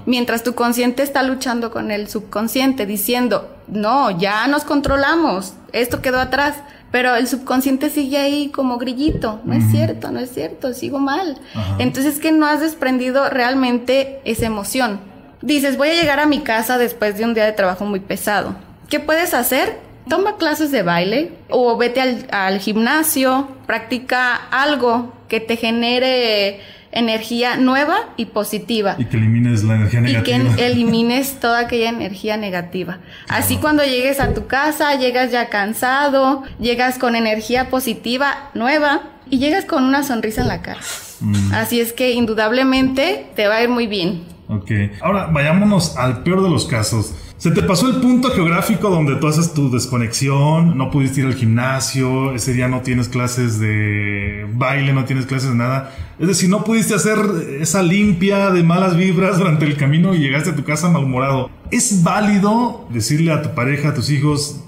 Mientras 0.06 0.42
tu 0.42 0.54
consciente 0.54 1.02
está 1.02 1.22
luchando 1.22 1.70
con 1.70 1.90
el 1.90 2.08
subconsciente 2.08 2.86
diciendo, 2.86 3.54
no, 3.68 4.10
ya 4.18 4.46
nos 4.48 4.64
controlamos, 4.64 5.54
esto 5.72 6.00
quedó 6.02 6.20
atrás. 6.20 6.56
Pero 6.90 7.14
el 7.14 7.28
subconsciente 7.28 7.90
sigue 7.90 8.16
ahí 8.16 8.48
como 8.48 8.78
grillito. 8.78 9.42
No 9.44 9.52
es 9.52 9.70
cierto, 9.70 10.10
no 10.10 10.20
es 10.20 10.32
cierto, 10.32 10.72
sigo 10.72 10.98
mal. 10.98 11.38
Entonces 11.78 12.14
es 12.14 12.20
que 12.20 12.32
no 12.32 12.46
has 12.46 12.60
desprendido 12.60 13.28
realmente 13.28 14.22
esa 14.24 14.46
emoción. 14.46 14.98
Dices, 15.42 15.76
voy 15.76 15.90
a 15.90 15.94
llegar 15.94 16.18
a 16.18 16.26
mi 16.26 16.40
casa 16.40 16.78
después 16.78 17.18
de 17.18 17.24
un 17.24 17.34
día 17.34 17.44
de 17.44 17.52
trabajo 17.52 17.84
muy 17.84 18.00
pesado. 18.00 18.54
¿Qué 18.88 19.00
puedes 19.00 19.34
hacer? 19.34 19.80
Toma 20.08 20.36
clases 20.36 20.70
de 20.70 20.82
baile 20.82 21.32
o 21.50 21.76
vete 21.76 22.00
al, 22.00 22.26
al 22.30 22.58
gimnasio, 22.60 23.48
practica 23.66 24.34
algo 24.34 25.12
que 25.28 25.40
te 25.40 25.56
genere 25.56 26.60
energía 26.92 27.56
nueva 27.56 27.96
y 28.16 28.26
positiva. 28.26 28.96
Y 28.98 29.04
que 29.04 29.16
elimines 29.16 29.64
la 29.64 29.76
energía 29.76 30.00
negativa. 30.00 30.36
Y 30.36 30.54
que 30.56 30.66
elimines 30.66 31.40
toda 31.40 31.60
aquella 31.60 31.90
energía 31.90 32.36
negativa. 32.36 32.98
Así 33.28 33.56
cuando 33.58 33.84
llegues 33.84 34.20
a 34.20 34.34
tu 34.34 34.46
casa, 34.46 34.94
llegas 34.94 35.30
ya 35.30 35.48
cansado, 35.48 36.42
llegas 36.58 36.98
con 36.98 37.14
energía 37.14 37.70
positiva 37.70 38.50
nueva 38.54 39.02
y 39.30 39.38
llegas 39.38 39.64
con 39.64 39.84
una 39.84 40.02
sonrisa 40.02 40.42
en 40.42 40.48
la 40.48 40.62
cara. 40.62 40.80
Mm. 41.20 41.52
Así 41.52 41.80
es 41.80 41.92
que 41.92 42.12
indudablemente 42.12 43.26
te 43.36 43.48
va 43.48 43.56
a 43.56 43.62
ir 43.62 43.68
muy 43.68 43.86
bien. 43.86 44.24
Ok. 44.48 44.70
Ahora 45.02 45.26
vayámonos 45.26 45.96
al 45.96 46.22
peor 46.22 46.42
de 46.42 46.48
los 46.48 46.66
casos. 46.66 47.14
Se 47.38 47.52
te 47.52 47.62
pasó 47.62 47.86
el 47.86 48.00
punto 48.00 48.30
geográfico 48.32 48.90
donde 48.90 49.14
tú 49.14 49.28
haces 49.28 49.54
tu 49.54 49.70
desconexión, 49.70 50.76
no 50.76 50.90
pudiste 50.90 51.20
ir 51.20 51.26
al 51.28 51.36
gimnasio, 51.36 52.34
ese 52.34 52.52
día 52.52 52.66
no 52.66 52.82
tienes 52.82 53.08
clases 53.08 53.60
de 53.60 54.44
baile, 54.54 54.92
no 54.92 55.04
tienes 55.04 55.24
clases 55.24 55.50
de 55.50 55.54
nada. 55.54 55.94
Es 56.18 56.26
decir, 56.26 56.50
no 56.50 56.64
pudiste 56.64 56.96
hacer 56.96 57.16
esa 57.60 57.80
limpia 57.80 58.50
de 58.50 58.64
malas 58.64 58.96
vibras 58.96 59.38
durante 59.38 59.66
el 59.66 59.76
camino 59.76 60.16
y 60.16 60.18
llegaste 60.18 60.50
a 60.50 60.56
tu 60.56 60.64
casa 60.64 60.88
malhumorado. 60.88 61.48
¿Es 61.70 62.02
válido 62.02 62.88
decirle 62.90 63.30
a 63.30 63.40
tu 63.40 63.54
pareja, 63.54 63.90
a 63.90 63.94
tus 63.94 64.10
hijos, 64.10 64.60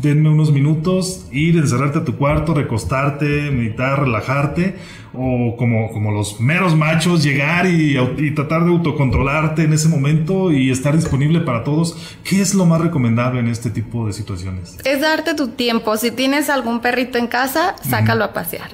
denme 0.00 0.30
unos 0.30 0.52
minutos, 0.52 1.26
ir, 1.32 1.56
encerrarte 1.56 1.98
a 1.98 2.04
tu 2.04 2.16
cuarto, 2.16 2.54
recostarte, 2.54 3.50
meditar, 3.50 4.00
relajarte, 4.00 4.76
o 5.12 5.54
como, 5.58 5.92
como 5.92 6.10
los 6.12 6.40
meros 6.40 6.74
machos, 6.74 7.22
llegar 7.22 7.66
y, 7.66 7.94
tratar 8.34 8.64
de 8.64 8.70
autocontrolarte 8.70 9.64
en 9.64 9.74
ese 9.74 9.88
momento 9.88 10.50
y 10.50 10.70
estar 10.70 10.96
disponible 10.96 11.40
para 11.40 11.64
todos. 11.64 11.96
¿Qué 12.24 12.40
es 12.40 12.54
lo 12.54 12.64
más 12.64 12.80
recomendable 12.80 13.40
en 13.40 13.48
este 13.48 13.70
tipo 13.70 14.06
de 14.06 14.14
situaciones? 14.14 14.78
Es 14.84 15.00
darte 15.00 15.34
tu 15.34 15.48
tiempo. 15.48 15.96
Si 15.98 16.10
tienes 16.10 16.48
algún 16.48 16.80
perrito 16.80 17.18
en 17.18 17.26
casa, 17.26 17.74
sácalo 17.82 18.24
a 18.24 18.32
pasear. 18.32 18.70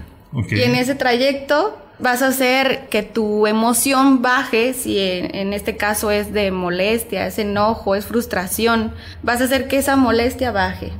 Y 0.51 0.61
en 0.61 0.77
ese 0.77 0.95
trayecto 0.95 1.77
vas 1.99 2.23
a 2.23 2.29
hacer 2.29 2.87
que 2.91 3.03
tu 3.03 3.49
emoción 3.49 4.23
baje, 4.23 4.73
si 4.75 5.01
en, 5.01 5.53
este 5.53 5.77
caso 5.77 6.13
es 6.13 6.33
de 6.33 6.53
molestia, 6.53 7.27
es 7.27 7.41
enojo, 7.41 7.97
es 7.97 8.07
frustración, 8.07 8.93
vas 9.25 9.41
a 9.41 9.45
hacer 9.45 9.67
que 9.67 9.79
esa 9.79 9.97
molestia 9.97 10.53
baje. 10.53 10.93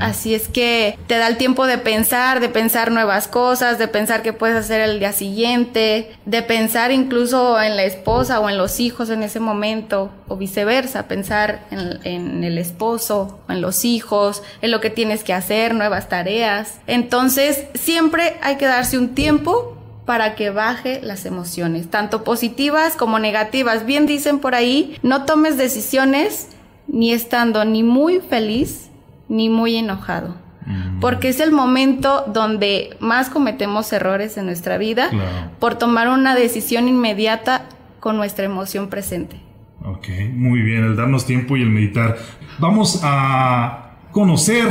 Así 0.00 0.34
es 0.34 0.48
que 0.48 0.98
te 1.06 1.16
da 1.16 1.28
el 1.28 1.36
tiempo 1.36 1.66
de 1.66 1.78
pensar, 1.78 2.40
de 2.40 2.48
pensar 2.48 2.90
nuevas 2.90 3.28
cosas, 3.28 3.78
de 3.78 3.88
pensar 3.88 4.22
qué 4.22 4.32
puedes 4.32 4.56
hacer 4.56 4.80
el 4.80 4.98
día 4.98 5.12
siguiente, 5.12 6.12
de 6.26 6.42
pensar 6.42 6.92
incluso 6.92 7.60
en 7.60 7.76
la 7.76 7.84
esposa 7.84 8.40
o 8.40 8.50
en 8.50 8.58
los 8.58 8.80
hijos 8.80 9.10
en 9.10 9.22
ese 9.22 9.40
momento, 9.40 10.10
o 10.28 10.36
viceversa, 10.36 11.08
pensar 11.08 11.66
en, 11.70 12.00
en 12.04 12.44
el 12.44 12.58
esposo, 12.58 13.40
en 13.48 13.60
los 13.60 13.84
hijos, 13.84 14.42
en 14.60 14.70
lo 14.70 14.80
que 14.80 14.90
tienes 14.90 15.24
que 15.24 15.32
hacer, 15.32 15.74
nuevas 15.74 16.08
tareas. 16.08 16.80
Entonces, 16.86 17.64
siempre 17.74 18.36
hay 18.42 18.56
que 18.56 18.66
darse 18.66 18.98
un 18.98 19.14
tiempo 19.14 19.78
para 20.04 20.34
que 20.34 20.50
baje 20.50 21.00
las 21.02 21.24
emociones, 21.24 21.90
tanto 21.90 22.24
positivas 22.24 22.96
como 22.96 23.18
negativas. 23.18 23.86
Bien 23.86 24.04
dicen 24.06 24.38
por 24.38 24.54
ahí, 24.54 24.98
no 25.02 25.24
tomes 25.24 25.56
decisiones 25.56 26.48
ni 26.86 27.12
estando 27.12 27.64
ni 27.64 27.82
muy 27.82 28.20
feliz 28.20 28.90
ni 29.28 29.48
muy 29.48 29.76
enojado. 29.76 30.36
Mm. 30.66 31.00
Porque 31.00 31.28
es 31.28 31.40
el 31.40 31.52
momento 31.52 32.24
donde 32.26 32.96
más 33.00 33.28
cometemos 33.28 33.92
errores 33.92 34.36
en 34.36 34.46
nuestra 34.46 34.78
vida 34.78 35.10
por 35.58 35.74
tomar 35.76 36.08
una 36.08 36.34
decisión 36.34 36.88
inmediata 36.88 37.66
con 38.00 38.16
nuestra 38.16 38.44
emoción 38.44 38.88
presente. 38.88 39.40
Ok, 39.84 40.08
muy 40.32 40.62
bien, 40.62 40.84
el 40.84 40.96
darnos 40.96 41.26
tiempo 41.26 41.56
y 41.56 41.62
el 41.62 41.70
meditar. 41.70 42.16
Vamos 42.58 43.00
a 43.02 43.96
conocer 44.12 44.68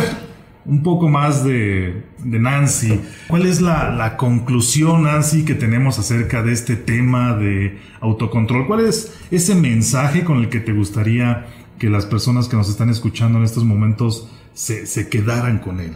un 0.66 0.82
poco 0.82 1.10
más 1.10 1.44
de, 1.44 2.04
Nancy. 2.24 3.00
¿Cuál 3.28 3.46
es 3.46 3.62
la, 3.62 3.92
la, 3.92 4.18
conclusión, 4.18 5.04
Nancy, 5.04 5.46
que 5.46 5.56
tenemos 5.56 6.00
acerca 6.00 6.42
de 6.42 6.54
este 6.54 6.76
tema 6.76 7.34
de 7.34 7.80
autocontrol? 8.00 8.66
¿Cuál 8.66 8.82
es 8.82 9.20
ese 9.30 9.56
mensaje 9.56 10.24
con 10.24 10.40
el 10.40 10.50
que 10.50 10.60
te 10.60 10.72
gustaría 10.72 11.46
que 11.78 11.90
las 11.90 12.06
personas 12.06 12.48
que 12.48 12.56
nos 12.56 12.70
están 12.70 12.90
escuchando 12.90 13.38
en 13.40 13.44
estos 13.44 13.66
momentos 13.66 14.30
se, 14.54 15.10
quedaran 15.10 15.60
con 15.60 15.80
él. 15.80 15.96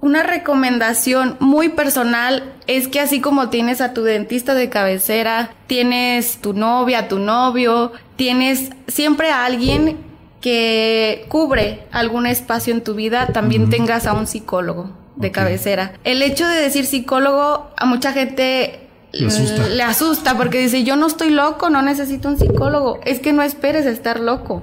Una 0.00 0.22
recomendación 0.22 1.36
muy 1.40 1.70
personal 1.70 2.52
es 2.66 2.88
que 2.88 3.00
así 3.00 3.20
como 3.20 3.48
tienes 3.48 3.80
a 3.80 3.94
tu 3.94 4.02
dentista 4.02 4.54
de 4.54 4.68
cabecera, 4.68 5.54
tienes 5.66 6.38
tu 6.38 6.52
novia, 6.52 7.08
tu 7.08 7.18
novio, 7.18 7.92
tienes 8.16 8.70
siempre 8.86 9.30
a 9.30 9.46
alguien 9.46 9.96
que 10.42 11.24
cubre 11.28 11.86
algún 11.90 12.26
espacio 12.26 12.74
en 12.74 12.84
tu 12.84 12.94
vida, 12.94 13.28
también 13.28 13.70
tengas 13.70 14.06
a 14.06 14.12
un 14.12 14.26
psicólogo 14.26 14.90
de 15.16 15.30
cabecera. 15.30 15.94
El 16.04 16.20
hecho 16.20 16.46
de 16.46 16.60
decir 16.60 16.84
psicólogo 16.84 17.70
a 17.74 17.86
mucha 17.86 18.12
gente 18.12 18.84
le 19.12 19.26
asusta. 19.28 19.68
le 19.68 19.82
asusta. 19.82 20.36
porque 20.36 20.58
dice, 20.58 20.84
yo 20.84 20.96
no 20.96 21.06
estoy 21.06 21.30
loco, 21.30 21.70
no 21.70 21.80
necesito 21.80 22.28
un 22.28 22.38
psicólogo. 22.38 23.00
Es 23.04 23.20
que 23.20 23.32
no 23.32 23.42
esperes 23.42 23.86
estar 23.86 24.20
loco. 24.20 24.62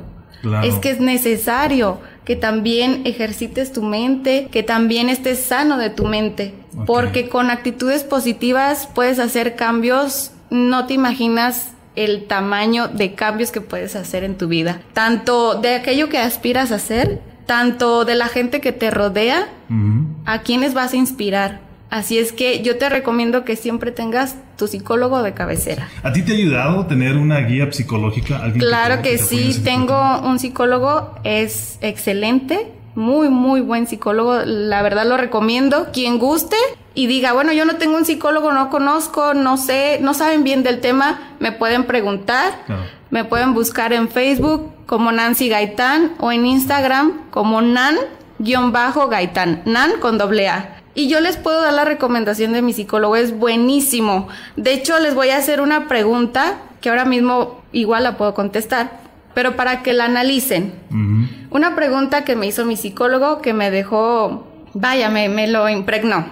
Es 0.64 0.76
que 0.76 0.92
es 0.92 1.00
necesario 1.00 2.00
que 2.32 2.38
también 2.38 3.02
ejercites 3.04 3.74
tu 3.74 3.84
mente, 3.84 4.48
que 4.54 4.64
también 4.64 5.10
estés 5.10 5.38
sano 5.38 5.78
de 5.78 5.90
tu 5.90 6.06
mente, 6.06 6.54
porque 6.86 7.28
con 7.28 7.50
actitudes 7.50 8.06
positivas 8.06 8.88
puedes 8.96 9.20
hacer 9.20 9.58
cambios, 9.58 10.32
no 10.50 10.86
te 10.86 10.94
imaginas 10.94 11.74
el 11.98 12.28
tamaño 12.28 12.88
de 12.88 13.16
cambios 13.16 13.52
que 13.52 13.60
puedes 13.60 13.98
hacer 13.98 14.24
en 14.24 14.38
tu 14.38 14.48
vida, 14.48 14.80
tanto 14.94 15.56
de 15.56 15.76
aquello 15.76 16.08
que 16.08 16.20
aspiras 16.20 16.72
a 16.72 16.76
hacer, 16.76 17.20
tanto 17.48 18.06
de 18.06 18.16
la 18.16 18.30
gente 18.30 18.62
que 18.62 18.72
te 18.72 18.92
rodea, 18.92 19.50
a 20.24 20.42
quienes 20.42 20.74
vas 20.74 20.94
a 20.94 20.96
inspirar. 20.96 21.60
Así 21.92 22.18
es 22.18 22.32
que 22.32 22.64
yo 22.64 22.78
te 22.78 22.88
recomiendo 22.88 23.44
que 23.44 23.58
siempre 23.58 23.92
tengas 23.92 24.38
tu 24.58 24.68
psicólogo 24.68 25.22
de 25.24 25.34
cabecera. 25.34 25.90
¿A 26.04 26.14
ti 26.14 26.22
te 26.22 26.32
ha 26.32 26.36
ayudado 26.36 26.86
tener 26.86 27.18
una 27.18 27.42
guía 27.42 27.70
psicológica? 27.70 28.42
claro 28.58 29.02
que, 29.02 29.18
sí, 29.18 29.60
tengo 29.62 30.22
un 30.22 30.40
psicólogo, 30.40 31.14
es 31.26 31.78
excelente, 31.82 32.72
muy, 32.96 33.28
muy 33.28 33.60
buen 33.60 33.88
psicólogo, 33.88 34.40
la 34.46 34.82
verdad 34.82 35.06
lo 35.06 35.18
recomiendo. 35.18 35.90
Quien 35.92 36.18
guste 36.18 36.56
y 36.96 37.08
diga, 37.08 37.34
bueno, 37.34 37.52
yo 37.52 37.66
no 37.66 37.76
tengo 37.76 37.98
un 37.98 38.06
psicólogo, 38.06 38.54
no 38.54 38.70
conozco, 38.70 39.34
no 39.34 39.58
sé, 39.58 40.00
no 40.02 40.14
saben 40.14 40.46
bien 40.46 40.64
del 40.64 40.80
tema, 40.80 41.20
me 41.40 41.52
pueden 41.52 41.84
preguntar, 41.84 42.54
me 43.10 43.26
pueden 43.26 43.54
buscar 43.54 43.92
en 43.92 44.08
Facebook 44.08 44.72
como 44.86 45.12
Nancy 45.12 45.50
Gaitán 45.50 46.14
o 46.20 46.32
en 46.32 46.46
Instagram 46.46 47.30
como 47.32 47.62
Nan-Gaitán, 47.62 49.64
Nan 49.66 49.92
con 50.00 50.18
doble 50.18 50.48
A. 50.48 50.78
Y 50.94 51.08
yo 51.08 51.22
les 51.22 51.38
puedo 51.38 51.62
dar 51.62 51.74
la 51.74 51.86
recomendación 51.86 52.52
de 52.54 52.62
mi 52.62 52.74
psicólogo, 52.74 53.16
es 53.16 53.38
buenísimo. 53.38 54.28
De 54.58 54.74
hecho, 54.74 55.00
les 55.00 55.16
voy 55.16 55.30
a 55.30 55.38
hacer 55.38 55.62
una 55.62 55.88
pregunta 55.88 56.58
que 56.82 56.90
ahora 56.90 57.06
mismo 57.06 57.62
igual 57.72 58.04
la 58.04 58.18
puedo 58.18 58.34
contestar, 58.34 59.00
pero 59.34 59.56
para 59.56 59.84
que 59.84 59.94
la 59.94 60.06
analicen. 60.06 60.74
Una 61.50 61.76
pregunta 61.76 62.26
que 62.26 62.36
me 62.36 62.48
hizo 62.48 62.66
mi 62.66 62.76
psicólogo 62.76 63.42
que 63.42 63.54
me 63.54 63.72
dejó, 63.72 64.48
vaya, 64.74 65.10
me, 65.10 65.48
lo 65.48 65.70
impregnó. 65.70 66.26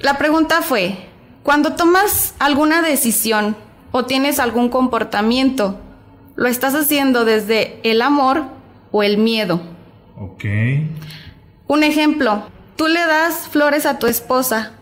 La 0.00 0.18
pregunta 0.18 0.60
fue, 0.60 0.98
cuando 1.42 1.74
tomas 1.74 2.34
alguna 2.38 2.82
decisión 2.82 3.56
o 3.92 4.04
tienes 4.04 4.38
algún 4.38 4.68
comportamiento, 4.68 5.80
¿lo 6.36 6.48
estás 6.48 6.74
haciendo 6.74 7.24
desde 7.24 7.80
el 7.82 8.02
amor 8.02 8.44
o 8.92 9.02
el 9.02 9.16
miedo? 9.16 9.62
Ok. 10.18 10.44
Un 11.66 11.82
ejemplo, 11.82 12.44
Tú 12.80 12.88
le 12.88 13.00
das 13.00 13.46
flores 13.46 13.84
a 13.84 13.98
tu 13.98 14.06
esposa. 14.06 14.72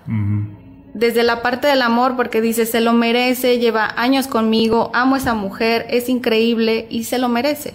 Desde 0.95 1.25
la 1.25 1.43
parte 1.43 1.67
del 1.67 1.83
amor, 1.83 2.15
porque 2.15 2.41
dices, 2.41 2.71
se 2.71 2.81
lo 2.81 2.93
merece, 2.93 3.59
lleva 3.59 3.93
años 3.97 4.29
conmigo, 4.29 4.93
amo 4.95 5.17
a 5.17 5.19
esa 5.19 5.35
mujer, 5.35 5.85
es 5.91 6.09
increíble 6.09 6.87
y 6.91 7.03
se 7.03 7.19
lo 7.19 7.29
merece. 7.29 7.75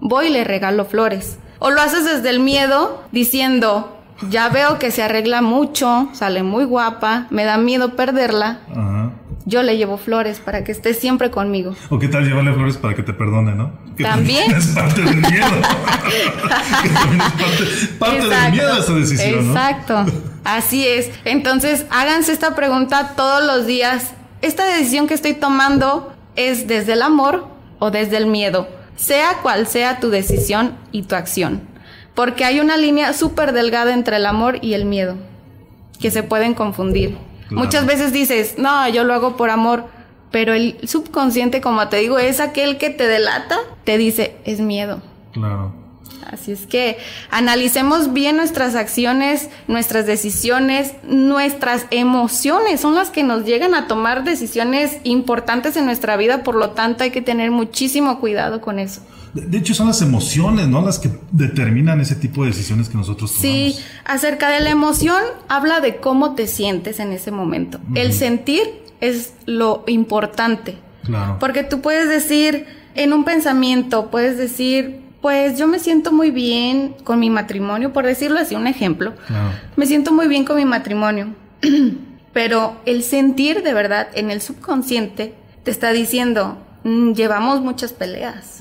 Voy 0.00 0.28
y 0.28 0.30
le 0.30 0.44
regalo 0.44 0.84
flores. 0.84 1.38
O 1.58 1.72
lo 1.72 1.80
haces 1.80 2.04
desde 2.04 2.30
el 2.30 2.38
miedo, 2.38 3.02
diciendo, 3.10 4.00
ya 4.30 4.48
veo 4.48 4.78
que 4.78 4.90
se 4.90 5.02
arregla 5.02 5.42
mucho, 5.42 6.08
sale 6.12 6.42
muy 6.42 6.64
guapa, 6.64 7.26
me 7.30 7.44
da 7.44 7.58
miedo 7.58 7.96
perderla. 7.96 8.60
Ajá 8.70 9.12
yo 9.46 9.62
le 9.62 9.76
llevo 9.76 9.98
flores 9.98 10.40
para 10.40 10.64
que 10.64 10.72
esté 10.72 10.94
siempre 10.94 11.30
conmigo. 11.30 11.74
¿O 11.90 11.98
qué 11.98 12.08
tal 12.08 12.24
llevarle 12.24 12.52
flores 12.54 12.76
para 12.78 12.94
que 12.94 13.02
te 13.02 13.12
perdone, 13.12 13.54
no? 13.54 13.72
también. 14.00 14.50
Es 14.56 14.68
parte 14.68 15.02
del 15.02 15.16
miedo. 15.16 15.46
también 16.48 17.20
es 17.20 17.86
parte, 17.98 18.28
del 18.28 18.52
miedo 18.52 18.78
esa 18.78 18.92
decisión, 18.94 19.46
Exacto. 19.46 20.06
Así 20.44 20.86
es. 20.86 21.10
Entonces, 21.24 21.86
háganse 21.90 22.32
esta 22.32 22.54
pregunta 22.54 23.12
todos 23.16 23.44
los 23.44 23.66
días. 23.66 24.12
¿Esta 24.42 24.64
decisión 24.64 25.06
que 25.06 25.14
estoy 25.14 25.34
tomando 25.34 26.14
es 26.36 26.66
desde 26.66 26.94
el 26.94 27.02
amor 27.02 27.46
o 27.78 27.90
desde 27.90 28.16
el 28.16 28.26
miedo? 28.26 28.68
Sea 28.96 29.38
cual 29.42 29.66
sea 29.66 30.00
tu 30.00 30.10
decisión 30.10 30.76
y 30.90 31.02
tu 31.02 31.14
acción. 31.14 31.73
Porque 32.14 32.44
hay 32.44 32.60
una 32.60 32.76
línea 32.76 33.12
súper 33.12 33.52
delgada 33.52 33.92
entre 33.92 34.16
el 34.16 34.26
amor 34.26 34.58
y 34.62 34.74
el 34.74 34.84
miedo, 34.84 35.16
que 36.00 36.10
se 36.10 36.22
pueden 36.22 36.54
confundir. 36.54 37.16
Muchas 37.50 37.86
veces 37.86 38.12
dices, 38.12 38.54
no, 38.58 38.88
yo 38.88 39.04
lo 39.04 39.14
hago 39.14 39.36
por 39.36 39.50
amor, 39.50 39.84
pero 40.30 40.52
el 40.54 40.76
subconsciente, 40.88 41.60
como 41.60 41.88
te 41.88 41.98
digo, 41.98 42.18
es 42.18 42.40
aquel 42.40 42.78
que 42.78 42.90
te 42.90 43.06
delata, 43.06 43.58
te 43.84 43.98
dice, 43.98 44.36
es 44.44 44.60
miedo. 44.60 45.02
Claro. 45.32 45.83
Así 46.30 46.52
es 46.52 46.66
que 46.66 46.98
analicemos 47.30 48.12
bien 48.12 48.36
nuestras 48.36 48.74
acciones, 48.74 49.48
nuestras 49.68 50.06
decisiones, 50.06 50.92
nuestras 51.06 51.86
emociones, 51.90 52.80
son 52.80 52.94
las 52.94 53.10
que 53.10 53.22
nos 53.22 53.44
llegan 53.44 53.74
a 53.74 53.86
tomar 53.86 54.24
decisiones 54.24 54.98
importantes 55.04 55.76
en 55.76 55.84
nuestra 55.84 56.16
vida, 56.16 56.42
por 56.42 56.54
lo 56.54 56.70
tanto 56.70 57.04
hay 57.04 57.10
que 57.10 57.22
tener 57.22 57.50
muchísimo 57.50 58.20
cuidado 58.20 58.60
con 58.60 58.78
eso. 58.78 59.02
De, 59.34 59.58
hecho, 59.58 59.74
son 59.74 59.88
las 59.88 60.00
emociones, 60.00 60.68
¿no? 60.68 60.80
Las 60.80 61.00
que 61.00 61.10
determinan 61.32 62.00
ese 62.00 62.14
tipo 62.14 62.44
de 62.44 62.50
decisiones 62.50 62.88
que 62.88 62.96
nosotros 62.96 63.32
tomamos. 63.32 63.74
Sí, 63.74 63.76
acerca 64.04 64.48
de 64.48 64.60
la 64.60 64.70
emoción, 64.70 65.20
habla 65.48 65.80
de 65.80 65.96
cómo 65.96 66.36
te 66.36 66.46
sientes 66.46 67.00
en 67.00 67.10
ese 67.10 67.32
momento. 67.32 67.80
El 67.96 68.12
sentir 68.12 68.62
es 69.00 69.34
lo 69.46 69.82
importante. 69.88 70.78
Claro. 71.02 71.38
Porque 71.40 71.64
tú 71.64 71.80
puedes 71.80 72.08
decir, 72.08 72.66
en 72.94 73.12
un 73.12 73.24
pensamiento, 73.24 74.08
puedes 74.08 74.38
decir, 74.38 75.03
pues 75.24 75.56
yo 75.56 75.66
me 75.66 75.78
siento 75.78 76.12
muy 76.12 76.30
bien 76.30 76.96
con 77.02 77.18
mi 77.18 77.30
matrimonio, 77.30 77.94
por 77.94 78.04
decirlo 78.04 78.38
así, 78.38 78.56
un 78.56 78.66
ejemplo. 78.66 79.14
Me 79.74 79.86
siento 79.86 80.12
muy 80.12 80.28
bien 80.28 80.44
con 80.44 80.56
mi 80.56 80.66
matrimonio. 80.66 81.28
Pero 82.34 82.76
el 82.84 83.02
sentir 83.02 83.62
de 83.62 83.72
verdad 83.72 84.08
en 84.12 84.30
el 84.30 84.42
subconsciente 84.42 85.34
te 85.62 85.70
está 85.70 85.92
diciendo, 85.92 86.58
mm, 86.82 87.12
llevamos 87.12 87.62
muchas 87.62 87.94
peleas. 87.94 88.60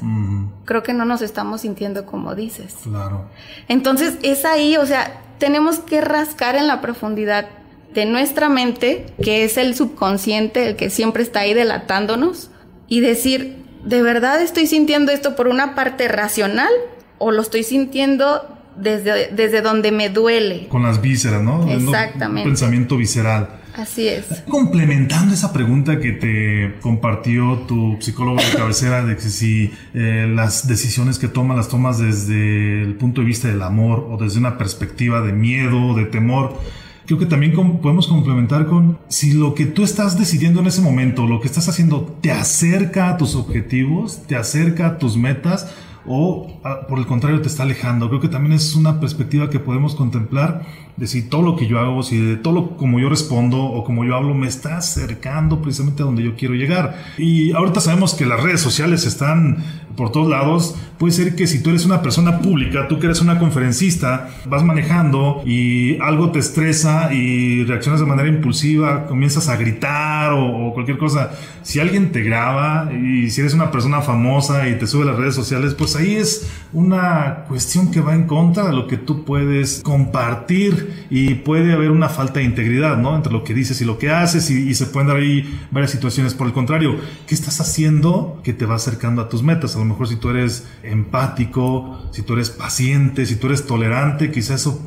Creo 0.63 0.83
que 0.83 0.93
no 0.93 1.03
nos 1.03 1.21
estamos 1.21 1.59
sintiendo 1.59 2.05
como 2.05 2.33
dices. 2.33 2.75
Claro. 2.81 3.25
Entonces 3.67 4.17
es 4.23 4.45
ahí, 4.45 4.77
o 4.77 4.85
sea, 4.85 5.19
tenemos 5.39 5.79
que 5.79 5.99
rascar 5.99 6.55
en 6.55 6.67
la 6.67 6.79
profundidad 6.79 7.49
de 7.93 8.05
nuestra 8.05 8.47
mente, 8.47 9.07
que 9.21 9.43
es 9.43 9.57
el 9.57 9.75
subconsciente, 9.75 10.69
el 10.69 10.75
que 10.77 10.89
siempre 10.89 11.23
está 11.23 11.41
ahí 11.41 11.53
delatándonos, 11.53 12.51
y 12.87 13.01
decir, 13.01 13.62
¿de 13.83 14.01
verdad 14.01 14.41
estoy 14.41 14.67
sintiendo 14.67 15.11
esto 15.11 15.35
por 15.35 15.47
una 15.47 15.75
parte 15.75 16.07
racional 16.07 16.71
o 17.17 17.31
lo 17.31 17.41
estoy 17.41 17.63
sintiendo 17.63 18.57
desde, 18.75 19.29
desde 19.31 19.61
donde 19.61 19.91
me 19.91 20.09
duele? 20.09 20.67
Con 20.67 20.83
las 20.83 21.01
vísceras, 21.01 21.41
¿no? 21.41 21.69
Exactamente. 21.69 22.47
Un 22.47 22.55
pensamiento 22.55 22.97
visceral. 22.97 23.61
Así 23.75 24.07
es. 24.07 24.43
Complementando 24.47 25.33
esa 25.33 25.51
pregunta 25.51 25.99
que 25.99 26.11
te 26.11 26.79
compartió 26.79 27.57
tu 27.67 27.97
psicólogo 27.99 28.39
de 28.39 28.55
cabecera 28.55 29.03
de 29.03 29.15
que 29.15 29.23
si 29.23 29.71
eh, 29.95 30.31
las 30.31 30.67
decisiones 30.67 31.17
que 31.17 31.27
tomas 31.27 31.57
las 31.57 31.69
tomas 31.69 31.97
desde 31.97 32.83
el 32.83 32.93
punto 32.95 33.21
de 33.21 33.27
vista 33.27 33.47
del 33.47 33.63
amor 33.63 34.07
o 34.11 34.17
desde 34.17 34.37
una 34.37 34.59
perspectiva 34.59 35.21
de 35.21 35.33
miedo, 35.33 35.95
de 35.95 36.05
temor, 36.05 36.59
creo 37.05 37.19
que 37.19 37.25
también 37.25 37.53
podemos 37.81 38.07
complementar 38.07 38.67
con 38.67 38.97
si 39.07 39.33
lo 39.33 39.53
que 39.53 39.65
tú 39.65 39.83
estás 39.83 40.17
decidiendo 40.17 40.59
en 40.61 40.67
ese 40.67 40.81
momento, 40.81 41.27
lo 41.27 41.39
que 41.39 41.47
estás 41.47 41.67
haciendo, 41.69 42.17
te 42.21 42.31
acerca 42.31 43.09
a 43.09 43.17
tus 43.17 43.35
objetivos, 43.35 44.23
te 44.27 44.35
acerca 44.35 44.87
a 44.87 44.97
tus 44.97 45.17
metas 45.17 45.73
o 46.05 46.59
por 46.89 46.99
el 46.99 47.05
contrario 47.05 47.41
te 47.41 47.47
está 47.47 47.63
alejando. 47.63 48.09
Creo 48.09 48.21
que 48.21 48.27
también 48.27 48.53
es 48.53 48.75
una 48.75 48.99
perspectiva 48.99 49.49
que 49.49 49.59
podemos 49.59 49.95
contemplar 49.95 50.65
de 50.97 51.07
si 51.07 51.23
todo 51.23 51.41
lo 51.41 51.55
que 51.55 51.67
yo 51.67 51.79
hago, 51.79 52.03
si 52.03 52.17
de 52.19 52.35
todo 52.35 52.53
lo 52.53 52.77
como 52.77 52.99
yo 52.99 53.09
respondo 53.09 53.63
o 53.63 53.83
como 53.83 54.05
yo 54.05 54.15
hablo 54.15 54.33
me 54.33 54.47
está 54.47 54.77
acercando 54.77 55.61
precisamente 55.61 56.03
a 56.03 56.05
donde 56.05 56.23
yo 56.23 56.35
quiero 56.35 56.55
llegar. 56.55 56.95
Y 57.17 57.51
ahorita 57.51 57.79
sabemos 57.79 58.13
que 58.13 58.25
las 58.25 58.41
redes 58.41 58.61
sociales 58.61 59.05
están 59.05 59.63
por 59.95 60.11
todos 60.11 60.29
lados. 60.29 60.75
Puede 60.97 61.13
ser 61.13 61.35
que 61.35 61.47
si 61.47 61.61
tú 61.61 61.69
eres 61.71 61.85
una 61.85 62.01
persona 62.01 62.39
pública, 62.39 62.87
tú 62.87 62.99
que 62.99 63.07
eres 63.07 63.21
una 63.21 63.39
conferencista, 63.39 64.29
vas 64.45 64.63
manejando 64.63 65.41
y 65.45 65.99
algo 66.01 66.31
te 66.31 66.39
estresa 66.39 67.13
y 67.13 67.63
reaccionas 67.65 67.99
de 67.99 68.05
manera 68.05 68.29
impulsiva, 68.29 69.05
comienzas 69.07 69.49
a 69.49 69.57
gritar 69.57 70.33
o, 70.33 70.71
cualquier 70.73 70.97
cosa. 70.97 71.31
Si 71.61 71.79
alguien 71.79 72.11
te 72.11 72.21
graba 72.21 72.89
y 72.93 73.29
si 73.29 73.41
eres 73.41 73.53
una 73.53 73.71
persona 73.71 74.01
famosa 74.01 74.67
y 74.67 74.77
te 74.77 74.87
sube 74.87 75.03
a 75.03 75.07
las 75.07 75.17
redes 75.17 75.35
sociales, 75.35 75.73
pues 75.73 75.95
ahí 75.95 76.15
es 76.15 76.49
una 76.71 77.45
cuestión 77.47 77.91
que 77.91 78.01
va 78.01 78.15
en 78.15 78.23
contra 78.23 78.65
de 78.65 78.73
lo 78.73 78.87
que 78.87 78.97
tú 78.97 79.25
puedes 79.25 79.81
compartir 79.83 81.05
y 81.09 81.35
puede 81.35 81.73
haber 81.73 81.91
una 81.91 82.09
falta 82.09 82.39
de 82.39 82.45
integridad, 82.45 82.97
¿no? 82.97 83.15
Entre 83.15 83.31
lo 83.31 83.43
que 83.43 83.53
dices 83.53 83.81
y 83.81 83.85
lo 83.85 83.97
que 83.97 84.09
haces 84.09 84.49
y, 84.49 84.73
se 84.73 84.87
pueden 84.87 85.07
dar 85.07 85.17
ahí 85.17 85.59
varias 85.69 85.91
situaciones. 85.91 86.33
Por 86.33 86.47
el 86.47 86.53
contrario, 86.53 86.95
¿qué 87.27 87.35
estás 87.35 87.61
haciendo 87.61 88.39
que 88.43 88.53
te 88.53 88.65
va 88.65 88.75
acercando 88.75 89.21
a 89.21 89.29
tus 89.29 89.43
metas? 89.43 89.75
Lo 89.83 89.89
mejor 89.89 90.07
si 90.07 90.15
tú 90.15 90.29
eres 90.29 90.65
empático, 90.81 91.99
si 92.11 92.21
tú 92.21 92.33
eres 92.33 92.49
paciente, 92.49 93.25
si 93.25 93.35
tú 93.35 93.47
eres 93.47 93.67
tolerante, 93.67 94.31
quizás 94.31 94.61
eso, 94.61 94.81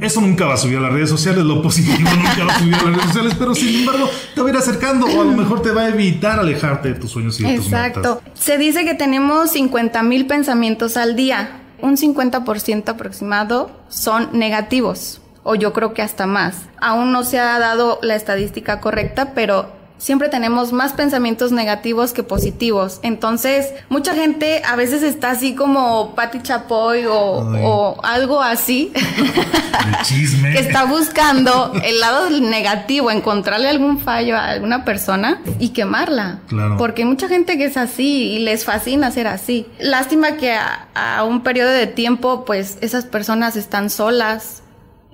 eso 0.00 0.20
nunca 0.20 0.46
va 0.46 0.54
a 0.54 0.56
subir 0.56 0.78
a 0.78 0.80
las 0.80 0.92
redes 0.92 1.10
sociales, 1.10 1.44
lo 1.44 1.60
positivo 1.60 1.96
nunca 2.16 2.44
va 2.44 2.54
a 2.54 2.58
subir 2.60 2.74
a 2.74 2.82
las 2.84 2.92
redes 2.92 3.06
sociales, 3.06 3.34
pero 3.36 3.54
sin 3.56 3.80
embargo 3.80 4.08
te 4.34 4.40
va 4.40 4.46
a 4.46 4.50
ir 4.50 4.56
acercando 4.56 5.06
o 5.06 5.20
a 5.20 5.24
lo 5.24 5.32
mejor 5.32 5.62
te 5.62 5.70
va 5.70 5.82
a 5.82 5.88
evitar 5.88 6.38
alejarte 6.38 6.92
de 6.92 6.94
tus 6.94 7.10
sueños 7.10 7.40
y 7.40 7.42
de 7.42 7.56
tus 7.56 7.66
metas. 7.66 7.88
Exacto. 7.88 8.22
Se 8.34 8.56
dice 8.56 8.84
que 8.84 8.94
tenemos 8.94 9.50
50 9.50 10.02
mil 10.04 10.26
pensamientos 10.26 10.96
al 10.96 11.16
día. 11.16 11.62
Un 11.82 11.96
50% 11.96 12.88
aproximado 12.88 13.70
son 13.88 14.30
negativos 14.32 15.20
o 15.48 15.54
yo 15.54 15.72
creo 15.72 15.94
que 15.94 16.02
hasta 16.02 16.26
más. 16.26 16.56
Aún 16.80 17.12
no 17.12 17.22
se 17.22 17.38
ha 17.38 17.58
dado 17.58 18.00
la 18.02 18.16
estadística 18.16 18.80
correcta, 18.80 19.32
pero 19.32 19.75
siempre 19.98 20.28
tenemos 20.28 20.72
más 20.72 20.92
pensamientos 20.92 21.52
negativos 21.52 22.12
que 22.12 22.22
positivos. 22.22 23.00
Entonces, 23.02 23.72
mucha 23.88 24.14
gente 24.14 24.62
a 24.64 24.76
veces 24.76 25.02
está 25.02 25.30
así 25.30 25.54
como 25.54 26.14
Patti 26.14 26.42
Chapoy 26.42 27.04
o, 27.08 27.96
algo 28.02 28.42
así. 28.42 28.92
chisme. 30.02 30.52
que 30.52 30.58
está 30.58 30.84
buscando 30.84 31.72
el 31.82 32.00
lado 32.00 32.30
negativo, 32.30 33.10
encontrarle 33.10 33.68
algún 33.68 33.98
fallo 33.98 34.36
a 34.36 34.50
alguna 34.50 34.84
persona 34.84 35.40
y 35.58 35.70
quemarla. 35.70 36.40
Claro. 36.48 36.76
Porque 36.76 37.02
hay 37.02 37.08
mucha 37.08 37.28
gente 37.28 37.56
que 37.58 37.64
es 37.66 37.76
así 37.76 38.32
y 38.32 38.38
les 38.40 38.64
fascina 38.64 39.10
ser 39.10 39.26
así. 39.26 39.66
Lástima 39.78 40.36
que 40.36 40.54
a 40.54 41.24
un 41.24 41.42
periodo 41.42 41.70
de 41.70 41.86
tiempo, 41.86 42.44
pues 42.44 42.78
esas 42.80 43.04
personas 43.04 43.56
están 43.56 43.90
solas 43.90 44.62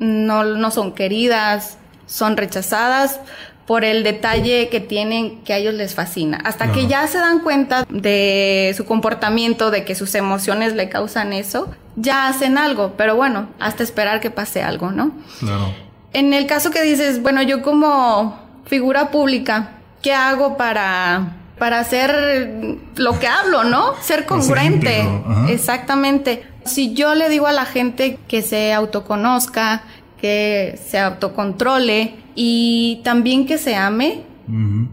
no, 0.02 0.44
no 0.44 0.70
son 0.70 0.92
queridas, 0.92 1.78
son 2.06 2.36
rechazadas 2.36 3.20
por 3.66 3.84
el 3.84 4.02
detalle 4.02 4.68
que 4.68 4.80
tienen 4.80 5.42
que 5.44 5.52
a 5.52 5.58
ellos 5.58 5.74
les 5.74 5.94
fascina. 5.94 6.40
Hasta 6.44 6.72
que 6.72 6.86
ya 6.86 7.06
se 7.06 7.18
dan 7.18 7.40
cuenta 7.40 7.86
de 7.88 8.74
su 8.76 8.84
comportamiento, 8.84 9.70
de 9.70 9.84
que 9.84 9.94
sus 9.94 10.14
emociones 10.14 10.74
le 10.74 10.88
causan 10.88 11.32
eso, 11.32 11.70
ya 11.96 12.26
hacen 12.28 12.58
algo, 12.58 12.94
pero 12.96 13.16
bueno, 13.16 13.48
hasta 13.60 13.82
esperar 13.82 14.20
que 14.20 14.30
pase 14.30 14.62
algo, 14.62 14.90
¿no? 14.90 15.12
Claro. 15.38 15.72
En 16.12 16.34
el 16.34 16.46
caso 16.46 16.70
que 16.70 16.82
dices, 16.82 17.22
bueno, 17.22 17.42
yo 17.42 17.62
como 17.62 18.38
figura 18.66 19.10
pública, 19.10 19.70
¿qué 20.02 20.12
hago 20.12 20.56
para 20.56 21.36
para 21.62 21.78
hacer 21.78 22.58
lo 22.96 23.20
que 23.20 23.28
hablo, 23.28 23.62
¿no? 23.62 23.94
Ser 24.00 24.26
congruente. 24.26 25.06
Exactamente. 25.48 26.44
Si 26.64 26.92
yo 26.92 27.14
le 27.14 27.28
digo 27.28 27.46
a 27.46 27.52
la 27.52 27.66
gente 27.66 28.18
que 28.26 28.42
se 28.42 28.72
autoconozca, 28.72 29.84
que 30.22 30.78
se 30.88 31.00
autocontrole 31.00 32.14
y 32.36 33.00
también 33.02 33.44
que 33.44 33.58
se 33.58 33.74
ame, 33.74 34.22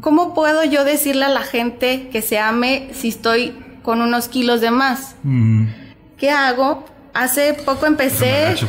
¿cómo 0.01 0.33
puedo 0.33 0.63
yo 0.63 0.83
decirle 0.83 1.25
a 1.25 1.29
la 1.29 1.43
gente 1.43 2.09
que 2.11 2.23
se 2.23 2.39
ame 2.39 2.89
si 2.93 3.09
estoy 3.09 3.53
con 3.83 4.01
unos 4.01 4.27
kilos 4.27 4.59
de 4.59 4.71
más? 4.71 5.15
¿Qué 6.17 6.31
hago? 6.31 6.83
Hace 7.13 7.53
poco 7.53 7.85
empecé... 7.85 8.55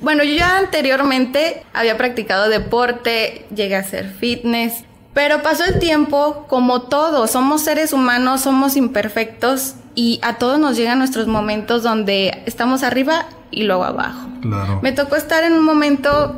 Bueno, 0.00 0.22
yo 0.22 0.34
ya 0.34 0.58
anteriormente 0.58 1.62
había 1.72 1.96
practicado 1.96 2.50
deporte, 2.50 3.46
llegué 3.54 3.76
a 3.76 3.78
hacer 3.78 4.12
fitness, 4.12 4.84
pero 5.14 5.42
pasó 5.42 5.64
el 5.64 5.78
tiempo, 5.78 6.44
como 6.46 6.82
todo, 6.82 7.26
somos 7.26 7.62
seres 7.62 7.94
humanos, 7.94 8.42
somos 8.42 8.76
imperfectos 8.76 9.76
y 9.94 10.18
a 10.22 10.34
todos 10.38 10.58
nos 10.58 10.76
llegan 10.76 10.98
nuestros 10.98 11.26
momentos 11.26 11.82
donde 11.82 12.42
estamos 12.46 12.82
arriba 12.82 13.26
y 13.50 13.64
luego 13.64 13.84
abajo. 13.84 14.28
Claro. 14.42 14.80
Me 14.82 14.92
tocó 14.92 15.16
estar 15.16 15.44
en 15.44 15.52
un 15.52 15.64
momento 15.64 16.34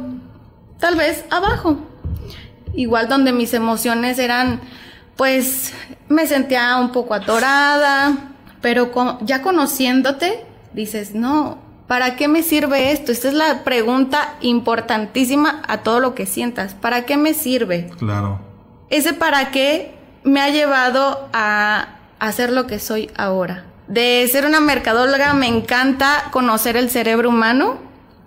tal 0.78 0.96
vez 0.96 1.24
abajo. 1.30 1.78
Igual 2.74 3.08
donde 3.08 3.32
mis 3.32 3.54
emociones 3.54 4.18
eran, 4.18 4.60
pues 5.16 5.72
me 6.08 6.26
sentía 6.26 6.76
un 6.76 6.92
poco 6.92 7.14
atorada, 7.14 8.34
pero 8.60 8.90
ya 9.22 9.40
conociéndote, 9.40 10.44
dices, 10.74 11.14
no, 11.14 11.58
¿para 11.86 12.16
qué 12.16 12.28
me 12.28 12.42
sirve 12.42 12.92
esto? 12.92 13.12
Esta 13.12 13.28
es 13.28 13.34
la 13.34 13.64
pregunta 13.64 14.34
importantísima 14.42 15.62
a 15.66 15.78
todo 15.78 16.00
lo 16.00 16.14
que 16.14 16.26
sientas. 16.26 16.74
¿Para 16.74 17.06
qué 17.06 17.16
me 17.16 17.32
sirve? 17.32 17.90
Claro. 17.98 18.40
Ese 18.90 19.14
para 19.14 19.50
qué 19.50 19.94
me 20.22 20.40
ha 20.40 20.50
llevado 20.50 21.28
a 21.32 21.95
hacer 22.18 22.52
lo 22.52 22.66
que 22.66 22.78
soy 22.78 23.10
ahora. 23.16 23.64
De 23.88 24.26
ser 24.30 24.46
una 24.46 24.60
mercadóloga 24.60 25.32
me 25.34 25.46
encanta 25.46 26.24
conocer 26.32 26.76
el 26.76 26.90
cerebro 26.90 27.28
humano 27.28 27.78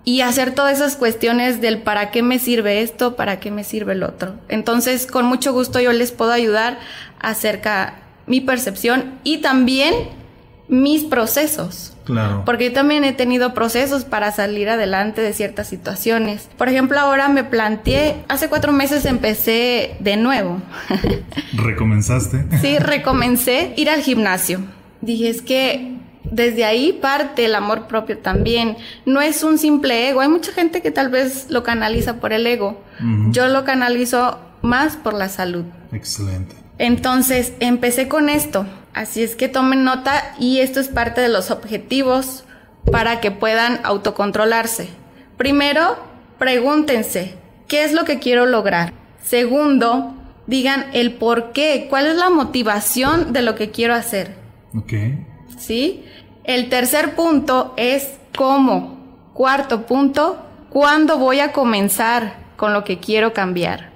y 0.04 0.22
hacer 0.22 0.54
todas 0.54 0.78
esas 0.78 0.96
cuestiones 0.96 1.60
del 1.60 1.82
para 1.82 2.10
qué 2.10 2.22
me 2.22 2.38
sirve 2.38 2.82
esto, 2.82 3.16
para 3.16 3.38
qué 3.40 3.50
me 3.50 3.64
sirve 3.64 3.92
el 3.92 4.02
otro. 4.02 4.34
Entonces, 4.48 5.06
con 5.06 5.26
mucho 5.26 5.52
gusto 5.52 5.80
yo 5.80 5.92
les 5.92 6.12
puedo 6.12 6.32
ayudar 6.32 6.78
acerca 7.20 8.00
mi 8.26 8.40
percepción 8.40 9.18
y 9.24 9.38
también 9.38 9.94
mis 10.68 11.04
procesos. 11.04 11.92
Claro. 12.10 12.42
Porque 12.44 12.66
yo 12.66 12.72
también 12.72 13.04
he 13.04 13.12
tenido 13.12 13.54
procesos 13.54 14.04
para 14.04 14.32
salir 14.32 14.68
adelante 14.68 15.20
de 15.20 15.32
ciertas 15.32 15.68
situaciones. 15.68 16.48
Por 16.56 16.68
ejemplo, 16.68 16.98
ahora 16.98 17.28
me 17.28 17.44
planteé, 17.44 18.16
hace 18.28 18.48
cuatro 18.48 18.72
meses 18.72 19.04
empecé 19.04 19.96
de 20.00 20.16
nuevo. 20.16 20.60
¿Recomenzaste? 21.54 22.46
sí, 22.60 22.78
recomencé 22.78 23.72
ir 23.76 23.90
al 23.90 24.00
gimnasio. 24.00 24.60
Dije, 25.00 25.30
es 25.30 25.42
que 25.42 25.96
desde 26.24 26.64
ahí 26.64 26.92
parte 26.92 27.44
el 27.44 27.54
amor 27.54 27.86
propio 27.86 28.18
también. 28.18 28.76
No 29.06 29.20
es 29.20 29.42
un 29.42 29.58
simple 29.58 30.08
ego. 30.08 30.20
Hay 30.20 30.28
mucha 30.28 30.52
gente 30.52 30.82
que 30.82 30.90
tal 30.90 31.10
vez 31.10 31.46
lo 31.48 31.62
canaliza 31.62 32.16
por 32.20 32.32
el 32.32 32.46
ego. 32.46 32.82
Yo 33.30 33.48
lo 33.48 33.64
canalizo 33.64 34.38
más 34.62 34.96
por 34.96 35.14
la 35.14 35.28
salud. 35.28 35.64
Excelente. 35.92 36.54
Entonces, 36.78 37.54
empecé 37.60 38.08
con 38.08 38.28
esto. 38.28 38.66
Así 38.94 39.22
es 39.22 39.36
que 39.36 39.48
tomen 39.48 39.84
nota 39.84 40.34
y 40.38 40.60
esto 40.60 40.80
es 40.80 40.88
parte 40.88 41.20
de 41.20 41.28
los 41.28 41.50
objetivos 41.50 42.44
para 42.90 43.20
que 43.20 43.30
puedan 43.30 43.80
autocontrolarse. 43.84 44.88
Primero, 45.36 45.96
pregúntense, 46.38 47.36
¿qué 47.68 47.84
es 47.84 47.92
lo 47.92 48.04
que 48.04 48.18
quiero 48.18 48.46
lograr? 48.46 48.92
Segundo, 49.22 50.14
digan 50.46 50.86
el 50.92 51.14
por 51.14 51.52
qué, 51.52 51.86
cuál 51.88 52.06
es 52.06 52.16
la 52.16 52.30
motivación 52.30 53.32
de 53.32 53.42
lo 53.42 53.54
que 53.54 53.70
quiero 53.70 53.94
hacer. 53.94 54.34
Ok. 54.76 54.92
¿Sí? 55.56 56.04
El 56.44 56.68
tercer 56.68 57.14
punto 57.14 57.74
es 57.76 58.18
cómo. 58.36 58.98
Cuarto 59.34 59.86
punto, 59.86 60.44
cuándo 60.68 61.18
voy 61.18 61.40
a 61.40 61.52
comenzar 61.52 62.34
con 62.56 62.72
lo 62.72 62.84
que 62.84 62.98
quiero 62.98 63.32
cambiar. 63.32 63.90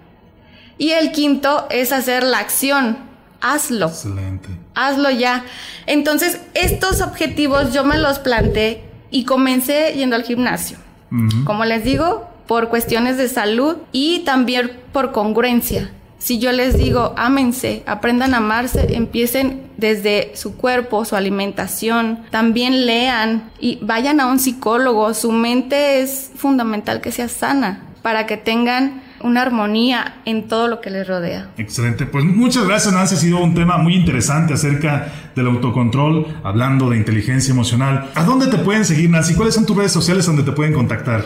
Y 0.79 0.91
el 0.91 1.13
quinto 1.13 1.67
es 1.71 1.93
hacer 1.93 2.23
la 2.23 2.39
acción. 2.39 2.99
Hazlo. 3.41 3.87
Excelente. 3.87 4.64
Hazlo 4.75 5.11
ya. 5.11 5.45
Entonces, 5.87 6.41
estos 6.55 7.01
objetivos 7.01 7.73
yo 7.73 7.85
me 7.85 7.99
los 7.99 8.19
planté 8.19 8.83
y 9.11 9.25
comencé 9.25 9.95
yendo 9.95 10.17
al 10.17 10.25
gimnasio. 10.25 10.79
Como 11.45 11.65
les 11.65 11.85
digo, 11.85 12.29
por 12.49 12.69
cuestiones 12.69 13.17
de 13.17 13.29
salud 13.29 13.77
y 13.93 14.21
también 14.21 14.73
por 14.93 15.13
congruencia. 15.13 15.93
Si 16.19 16.39
yo 16.39 16.53
les 16.53 16.77
digo, 16.79 17.15
ámense, 17.17 17.83
aprendan 17.87 18.35
a 18.35 18.39
amarse, 18.39 18.97
empiecen 18.97 19.71
desde 19.77 20.33
su 20.35 20.57
cuerpo, 20.57 21.05
su 21.05 21.17
alimentación, 21.17 22.25
también 22.31 22.87
lean 22.87 23.51
y 23.61 23.79
vayan 23.83 24.21
a 24.21 24.27
un 24.27 24.39
psicólogo. 24.39 25.13
Su 25.13 25.33
mente 25.33 26.01
es 26.01 26.31
fundamental 26.35 27.01
que 27.01 27.13
sea 27.13 27.29
sana 27.29 27.85
para 28.03 28.27
que 28.27 28.37
tengan 28.37 29.04
una 29.25 29.41
armonía 29.43 30.17
en 30.27 30.49
todo 30.49 30.69
lo 30.69 30.81
que 30.81 30.91
les 30.91 31.09
rodea. 31.09 31.49
Excelente, 31.57 32.05
pues 32.05 32.25
muchas 32.25 32.67
gracias 32.67 32.93
Nancy, 32.93 33.15
ha 33.15 33.19
sido 33.19 33.39
un 33.39 33.55
tema 33.55 33.79
muy 33.79 33.97
interesante 33.97 34.53
acerca 34.53 35.09
del 35.35 35.47
autocontrol, 35.47 36.27
hablando 36.45 36.91
de 36.91 36.99
inteligencia 36.99 37.53
emocional. 37.53 38.11
¿A 38.15 38.23
dónde 38.23 38.49
te 38.49 38.59
pueden 38.59 38.85
seguir 38.85 39.09
Nancy? 39.09 39.35
¿Cuáles 39.35 39.55
son 39.55 39.65
tus 39.65 39.77
redes 39.77 39.93
sociales 39.93 40.27
donde 40.27 40.43
te 40.43 40.53
pueden 40.53 40.75
contactar? 40.75 41.25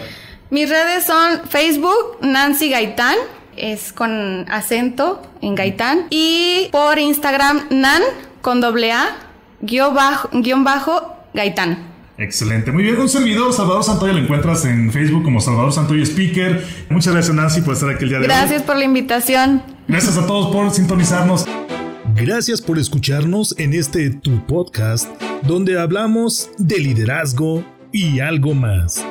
Mis 0.50 0.70
redes 0.70 1.04
son 1.04 1.48
Facebook, 1.48 2.18
Nancy 2.22 2.70
Gaitán, 2.70 3.16
es 3.56 3.92
con 3.92 4.46
acento 4.48 5.20
en 5.42 5.56
Gaitán. 5.56 6.06
Y 6.10 6.68
por 6.70 7.00
Instagram, 7.00 7.62
nan 7.70 8.02
con 8.40 8.60
doble 8.60 8.92
A, 8.92 9.08
guion 9.60 9.92
bajo, 9.92 10.28
guion 10.32 10.62
bajo 10.62 11.16
Gaitán. 11.34 11.87
Excelente, 12.18 12.72
muy 12.72 12.82
bien. 12.82 12.98
Un 12.98 13.08
servidor, 13.08 13.52
Salvador 13.52 13.84
Santoyo, 13.84 14.12
lo 14.12 14.18
encuentras 14.18 14.64
en 14.64 14.92
Facebook 14.92 15.22
como 15.22 15.40
Salvador 15.40 15.72
Santoyo 15.72 16.02
Speaker. 16.02 16.64
Muchas 16.90 17.12
gracias, 17.12 17.34
Nancy, 17.34 17.60
por 17.62 17.74
estar 17.74 17.88
aquí 17.90 18.04
el 18.04 18.10
día 18.10 18.18
de 18.18 18.24
hoy. 18.24 18.28
Gracias 18.28 18.62
por 18.62 18.76
la 18.76 18.84
invitación. 18.84 19.62
Gracias 19.86 20.18
a 20.18 20.26
todos 20.26 20.52
por 20.52 20.70
sintonizarnos. 20.72 21.46
Gracias 22.16 22.60
por 22.60 22.78
escucharnos 22.78 23.54
en 23.58 23.72
este 23.72 24.10
Tu 24.10 24.44
Podcast, 24.46 25.08
donde 25.42 25.78
hablamos 25.78 26.50
de 26.58 26.80
liderazgo 26.80 27.64
y 27.92 28.18
algo 28.18 28.52
más. 28.52 29.04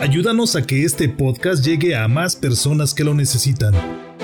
Ayúdanos 0.00 0.56
a 0.56 0.62
que 0.62 0.84
este 0.84 1.08
podcast 1.08 1.64
llegue 1.64 1.94
a 1.94 2.08
más 2.08 2.34
personas 2.34 2.94
que 2.94 3.04
lo 3.04 3.14
necesitan. 3.14 3.74